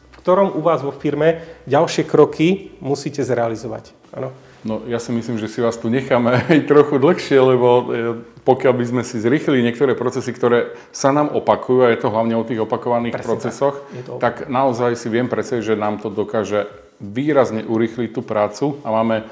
v 0.10 0.15
ktorom 0.26 0.58
u 0.58 0.62
vás 0.65 0.82
vo 0.82 0.89
firme 0.89 1.46
ďalšie 1.70 2.10
kroky 2.10 2.74
musíte 2.82 3.22
zrealizovať. 3.22 3.94
Ano. 4.10 4.34
No 4.67 4.84
ja 4.91 5.00
si 5.00 5.15
myslím, 5.15 5.39
že 5.39 5.48
si 5.48 5.63
vás 5.63 5.80
tu 5.80 5.88
necháme 5.88 6.36
aj 6.52 6.67
trochu 6.67 7.00
dlhšie, 7.00 7.39
lebo 7.39 7.67
e, 7.69 7.84
pokiaľ 8.43 8.74
by 8.76 8.86
sme 8.86 9.02
si 9.08 9.24
zrychlili 9.24 9.63
niektoré 9.63 9.95
procesy, 9.95 10.36
ktoré 10.36 10.76
sa 10.91 11.15
nám 11.15 11.32
opakujú, 11.32 11.88
a 11.88 11.93
je 11.95 12.02
to 12.04 12.12
hlavne 12.12 12.36
o 12.36 12.43
tých 12.43 12.60
opakovaných 12.60 13.15
Presne 13.15 13.28
procesoch, 13.28 13.76
tak. 14.19 14.19
tak 14.19 14.36
naozaj 14.52 15.00
si 15.00 15.08
viem 15.08 15.32
predstaviť, 15.32 15.63
že 15.63 15.80
nám 15.80 16.04
to 16.04 16.12
dokáže 16.12 16.67
výrazne 17.00 17.63
urychliť 17.63 18.10
tú 18.12 18.22
prácu 18.22 18.84
a 18.84 18.91
máme 18.91 19.24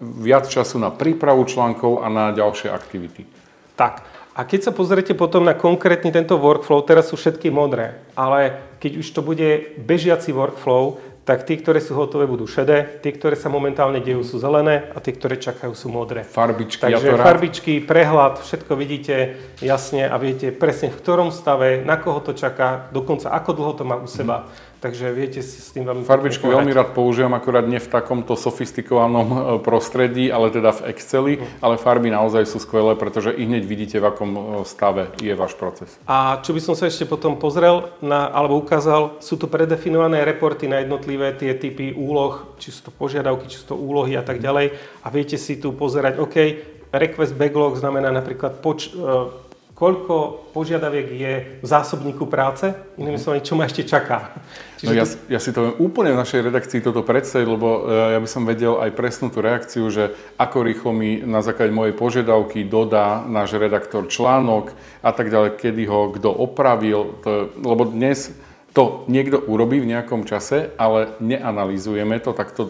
viac 0.00 0.46
času 0.46 0.78
na 0.78 0.94
prípravu 0.94 1.44
článkov 1.44 2.00
a 2.00 2.08
na 2.08 2.30
ďalšie 2.30 2.70
aktivity. 2.70 3.26
Tak. 3.74 4.06
A 4.30 4.46
keď 4.46 4.70
sa 4.70 4.72
pozriete 4.72 5.12
potom 5.12 5.42
na 5.42 5.58
konkrétny 5.58 6.14
tento 6.14 6.38
workflow, 6.38 6.80
teraz 6.86 7.10
sú 7.10 7.18
všetky 7.18 7.50
modré, 7.50 8.00
ale 8.14 8.62
keď 8.78 9.02
už 9.02 9.08
to 9.12 9.20
bude 9.20 9.76
bežiaci 9.82 10.30
workflow, 10.32 11.02
tak 11.24 11.44
tie, 11.44 11.60
ktoré 11.60 11.78
sú 11.84 11.92
hotové, 11.94 12.24
budú 12.24 12.48
šedé, 12.48 12.98
tie, 13.04 13.12
ktoré 13.12 13.36
sa 13.36 13.52
momentálne 13.52 14.00
dejú, 14.00 14.24
sú 14.24 14.40
zelené 14.40 14.88
a 14.90 14.98
tie, 15.04 15.12
ktoré 15.12 15.36
čakajú, 15.36 15.72
sú 15.76 15.92
modré. 15.92 16.24
Farbičky, 16.24 16.80
Takže 16.80 17.06
ja 17.06 17.20
farbičky, 17.20 17.72
prehľad, 17.84 18.40
všetko 18.40 18.72
vidíte 18.74 19.36
jasne 19.60 20.08
a 20.08 20.16
viete 20.16 20.50
presne 20.50 20.88
v 20.88 20.96
ktorom 20.96 21.28
stave, 21.30 21.84
na 21.84 22.00
koho 22.00 22.24
to 22.24 22.32
čaká, 22.32 22.88
dokonca 22.90 23.30
ako 23.30 23.50
dlho 23.52 23.72
to 23.76 23.84
má 23.84 23.96
u 24.00 24.08
seba. 24.08 24.48
Mm. 24.48 24.69
Takže 24.80 25.12
viete 25.12 25.44
si 25.44 25.60
s 25.60 25.76
tým 25.76 25.84
veľmi 25.84 26.08
Farbičky 26.08 26.48
veľmi 26.48 26.72
rád 26.72 26.96
používam, 26.96 27.36
akorát 27.36 27.68
nie 27.68 27.76
v 27.76 27.92
takomto 27.92 28.32
sofistikovanom 28.32 29.28
e, 29.28 29.36
prostredí, 29.60 30.32
ale 30.32 30.48
teda 30.48 30.72
v 30.72 30.80
Exceli, 30.88 31.32
mm. 31.36 31.60
ale 31.60 31.76
farby 31.76 32.08
naozaj 32.08 32.48
sú 32.48 32.56
skvelé, 32.64 32.96
pretože 32.96 33.28
i 33.36 33.44
hneď 33.44 33.68
vidíte, 33.68 34.00
v 34.00 34.08
akom 34.08 34.30
e, 34.32 34.40
stave 34.64 35.12
je 35.20 35.36
váš 35.36 35.52
proces. 35.52 35.92
A 36.08 36.40
čo 36.40 36.56
by 36.56 36.60
som 36.64 36.72
sa 36.72 36.88
ešte 36.88 37.04
potom 37.04 37.36
pozrel 37.36 37.92
na, 38.00 38.32
alebo 38.32 38.56
ukázal, 38.56 39.20
sú 39.20 39.36
tu 39.36 39.52
predefinované 39.52 40.24
reporty 40.24 40.64
na 40.64 40.80
jednotlivé 40.80 41.36
tie 41.36 41.52
typy 41.52 41.92
úloh, 41.92 42.56
či 42.56 42.72
sú 42.72 42.88
to 42.88 42.92
požiadavky, 42.96 43.52
či 43.52 43.60
sú 43.60 43.76
to 43.76 43.76
úlohy 43.76 44.16
a 44.16 44.24
tak 44.24 44.40
ďalej. 44.40 44.80
A 45.04 45.12
viete 45.12 45.36
si 45.36 45.60
tu 45.60 45.76
pozerať, 45.76 46.16
OK, 46.16 46.36
request 46.88 47.36
backlog 47.36 47.76
znamená 47.76 48.08
napríklad 48.08 48.64
poč- 48.64 48.96
e, 48.96 49.49
koľko 49.80 50.44
požiadaviek 50.52 51.08
je 51.08 51.32
v 51.64 51.66
zásobníku 51.66 52.28
práce, 52.28 52.68
inými 53.00 53.16
mhm. 53.16 53.22
slovami, 53.24 53.40
čo 53.40 53.56
ma 53.56 53.64
ešte 53.64 53.88
čaká. 53.88 54.36
Čiže 54.76 54.92
no 54.92 54.92
ja, 54.92 55.04
ja 55.08 55.40
si 55.40 55.56
to 55.56 55.60
viem 55.64 55.76
úplne 55.80 56.12
v 56.12 56.20
našej 56.20 56.52
redakcii 56.52 56.84
toto 56.84 57.00
predstaviť, 57.00 57.48
lebo 57.48 57.88
e, 57.88 58.12
ja 58.12 58.20
by 58.20 58.28
som 58.28 58.44
vedel 58.44 58.76
aj 58.76 58.92
presnú 58.92 59.32
tú 59.32 59.40
reakciu, 59.40 59.88
že 59.88 60.12
ako 60.36 60.68
rýchlo 60.68 60.92
mi 60.92 61.24
na 61.24 61.40
základe 61.40 61.72
mojej 61.72 61.96
požiadavky 61.96 62.68
dodá 62.68 63.24
náš 63.24 63.56
redaktor 63.56 64.04
článok 64.04 64.76
a 65.00 65.10
tak 65.16 65.32
ďalej, 65.32 65.56
kedy 65.56 65.88
ho 65.88 66.12
kto 66.12 66.28
opravil, 66.28 67.16
to, 67.24 67.48
lebo 67.56 67.88
dnes 67.88 68.36
to 68.76 69.08
niekto 69.10 69.40
urobí 69.50 69.82
v 69.82 69.96
nejakom 69.96 70.28
čase, 70.28 70.76
ale 70.78 71.16
neanalizujeme 71.18 72.20
to 72.22 72.36
takto 72.36 72.62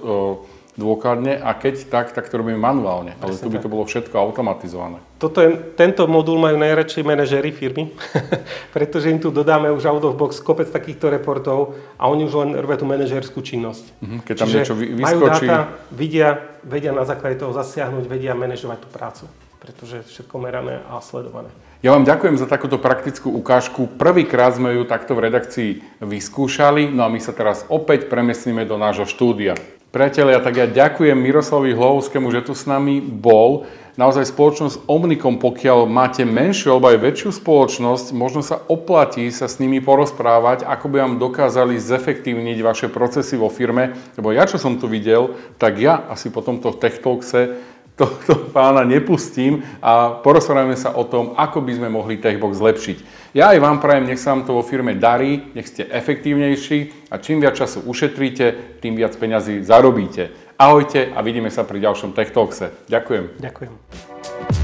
dôkladne 0.80 1.36
a 1.36 1.52
keď 1.52 1.92
tak, 1.92 2.16
tak 2.16 2.32
to 2.32 2.40
robíme 2.40 2.56
manuálne. 2.56 3.12
Ale 3.20 3.36
tu 3.36 3.52
by 3.52 3.60
to 3.60 3.68
bolo 3.68 3.84
všetko 3.84 4.16
automatizované. 4.16 4.96
Toto 5.20 5.44
je, 5.44 5.52
tento 5.76 6.08
modul 6.08 6.40
majú 6.40 6.56
najradšej 6.56 7.04
manažéri 7.04 7.52
firmy, 7.52 7.92
pretože 8.74 9.12
im 9.12 9.20
tu 9.20 9.28
dodáme 9.28 9.68
už 9.68 9.84
out 9.84 10.00
of 10.08 10.16
box 10.16 10.40
kopec 10.40 10.72
takýchto 10.72 11.12
reportov 11.12 11.76
a 12.00 12.08
oni 12.08 12.24
už 12.24 12.34
len 12.40 12.50
robia 12.56 12.80
tú 12.80 12.88
manažerskú 12.88 13.44
činnosť. 13.44 14.00
Mm-hmm, 14.00 14.20
keď 14.24 14.34
tam 14.40 14.48
Čiže 14.48 14.56
niečo 14.56 14.74
vyskočí... 14.80 15.04
majú 15.04 15.20
dáta, 15.28 15.58
vidia, 15.92 16.28
vedia 16.64 16.96
na 16.96 17.04
základe 17.04 17.36
toho 17.36 17.52
zasiahnuť, 17.52 18.08
vedia 18.08 18.32
manažovať 18.32 18.78
tú 18.80 18.88
prácu, 18.88 19.24
pretože 19.60 20.08
všetko 20.08 20.34
merané 20.40 20.80
a 20.88 21.04
sledované. 21.04 21.52
Ja 21.80 21.96
vám 21.96 22.04
ďakujem 22.04 22.36
za 22.36 22.44
takúto 22.44 22.76
praktickú 22.76 23.32
ukážku. 23.40 23.88
Prvýkrát 23.96 24.52
sme 24.52 24.76
ju 24.76 24.84
takto 24.84 25.16
v 25.16 25.32
redakcii 25.32 25.70
vyskúšali, 26.04 26.92
no 26.92 27.04
a 27.04 27.12
my 27.12 27.16
sa 27.24 27.32
teraz 27.32 27.64
opäť 27.72 28.12
premiestnime 28.12 28.68
do 28.68 28.76
nášho 28.76 29.08
štúdia. 29.08 29.56
Priatelia, 29.90 30.38
tak 30.38 30.54
ja 30.54 30.70
ďakujem 30.70 31.18
Miroslavovi 31.18 31.74
Hlovskému, 31.74 32.30
že 32.30 32.46
tu 32.46 32.54
s 32.54 32.62
nami 32.62 33.02
bol. 33.02 33.66
Naozaj 33.98 34.30
spoločnosť 34.30 34.86
Omnikom, 34.86 35.42
pokiaľ 35.42 35.90
máte 35.90 36.22
menšiu 36.22 36.78
alebo 36.78 36.94
aj 36.94 37.02
väčšiu 37.02 37.30
spoločnosť, 37.42 38.14
možno 38.14 38.38
sa 38.38 38.62
oplatí 38.70 39.26
sa 39.34 39.50
s 39.50 39.58
nimi 39.58 39.82
porozprávať, 39.82 40.62
ako 40.62 40.86
by 40.94 40.96
vám 41.02 41.14
dokázali 41.18 41.74
zefektívniť 41.82 42.62
vaše 42.62 42.86
procesy 42.86 43.34
vo 43.34 43.50
firme. 43.50 43.98
Lebo 44.14 44.30
ja, 44.30 44.46
čo 44.46 44.62
som 44.62 44.78
tu 44.78 44.86
videl, 44.86 45.34
tak 45.58 45.82
ja 45.82 46.06
asi 46.06 46.30
po 46.30 46.38
tomto 46.38 46.70
Tech 46.78 47.02
Talkse 47.02 47.58
tohto 47.98 48.46
pána 48.54 48.86
nepustím 48.86 49.66
a 49.82 50.22
porozprávame 50.22 50.78
sa 50.78 50.94
o 50.94 51.02
tom, 51.02 51.34
ako 51.34 51.66
by 51.66 51.72
sme 51.82 51.88
mohli 51.90 52.22
Techbox 52.22 52.62
zlepšiť. 52.62 53.19
Ja 53.30 53.54
aj 53.54 53.62
vám 53.62 53.78
prajem, 53.78 54.10
nech 54.10 54.18
sa 54.18 54.34
vám 54.34 54.42
to 54.42 54.58
vo 54.58 54.66
firme 54.66 54.98
darí, 54.98 55.54
nech 55.54 55.70
ste 55.70 55.86
efektívnejší 55.86 57.10
a 57.14 57.22
čím 57.22 57.38
viac 57.38 57.54
času 57.54 57.86
ušetríte, 57.86 58.78
tým 58.82 58.98
viac 58.98 59.14
peňazí 59.14 59.62
zarobíte. 59.62 60.34
Ahojte 60.58 61.14
a 61.14 61.22
vidíme 61.22 61.46
sa 61.46 61.62
pri 61.62 61.78
ďalšom 61.78 62.10
Tech 62.10 62.34
Talkse. 62.34 62.74
Ďakujem. 62.90 63.38
Ďakujem. 63.38 64.59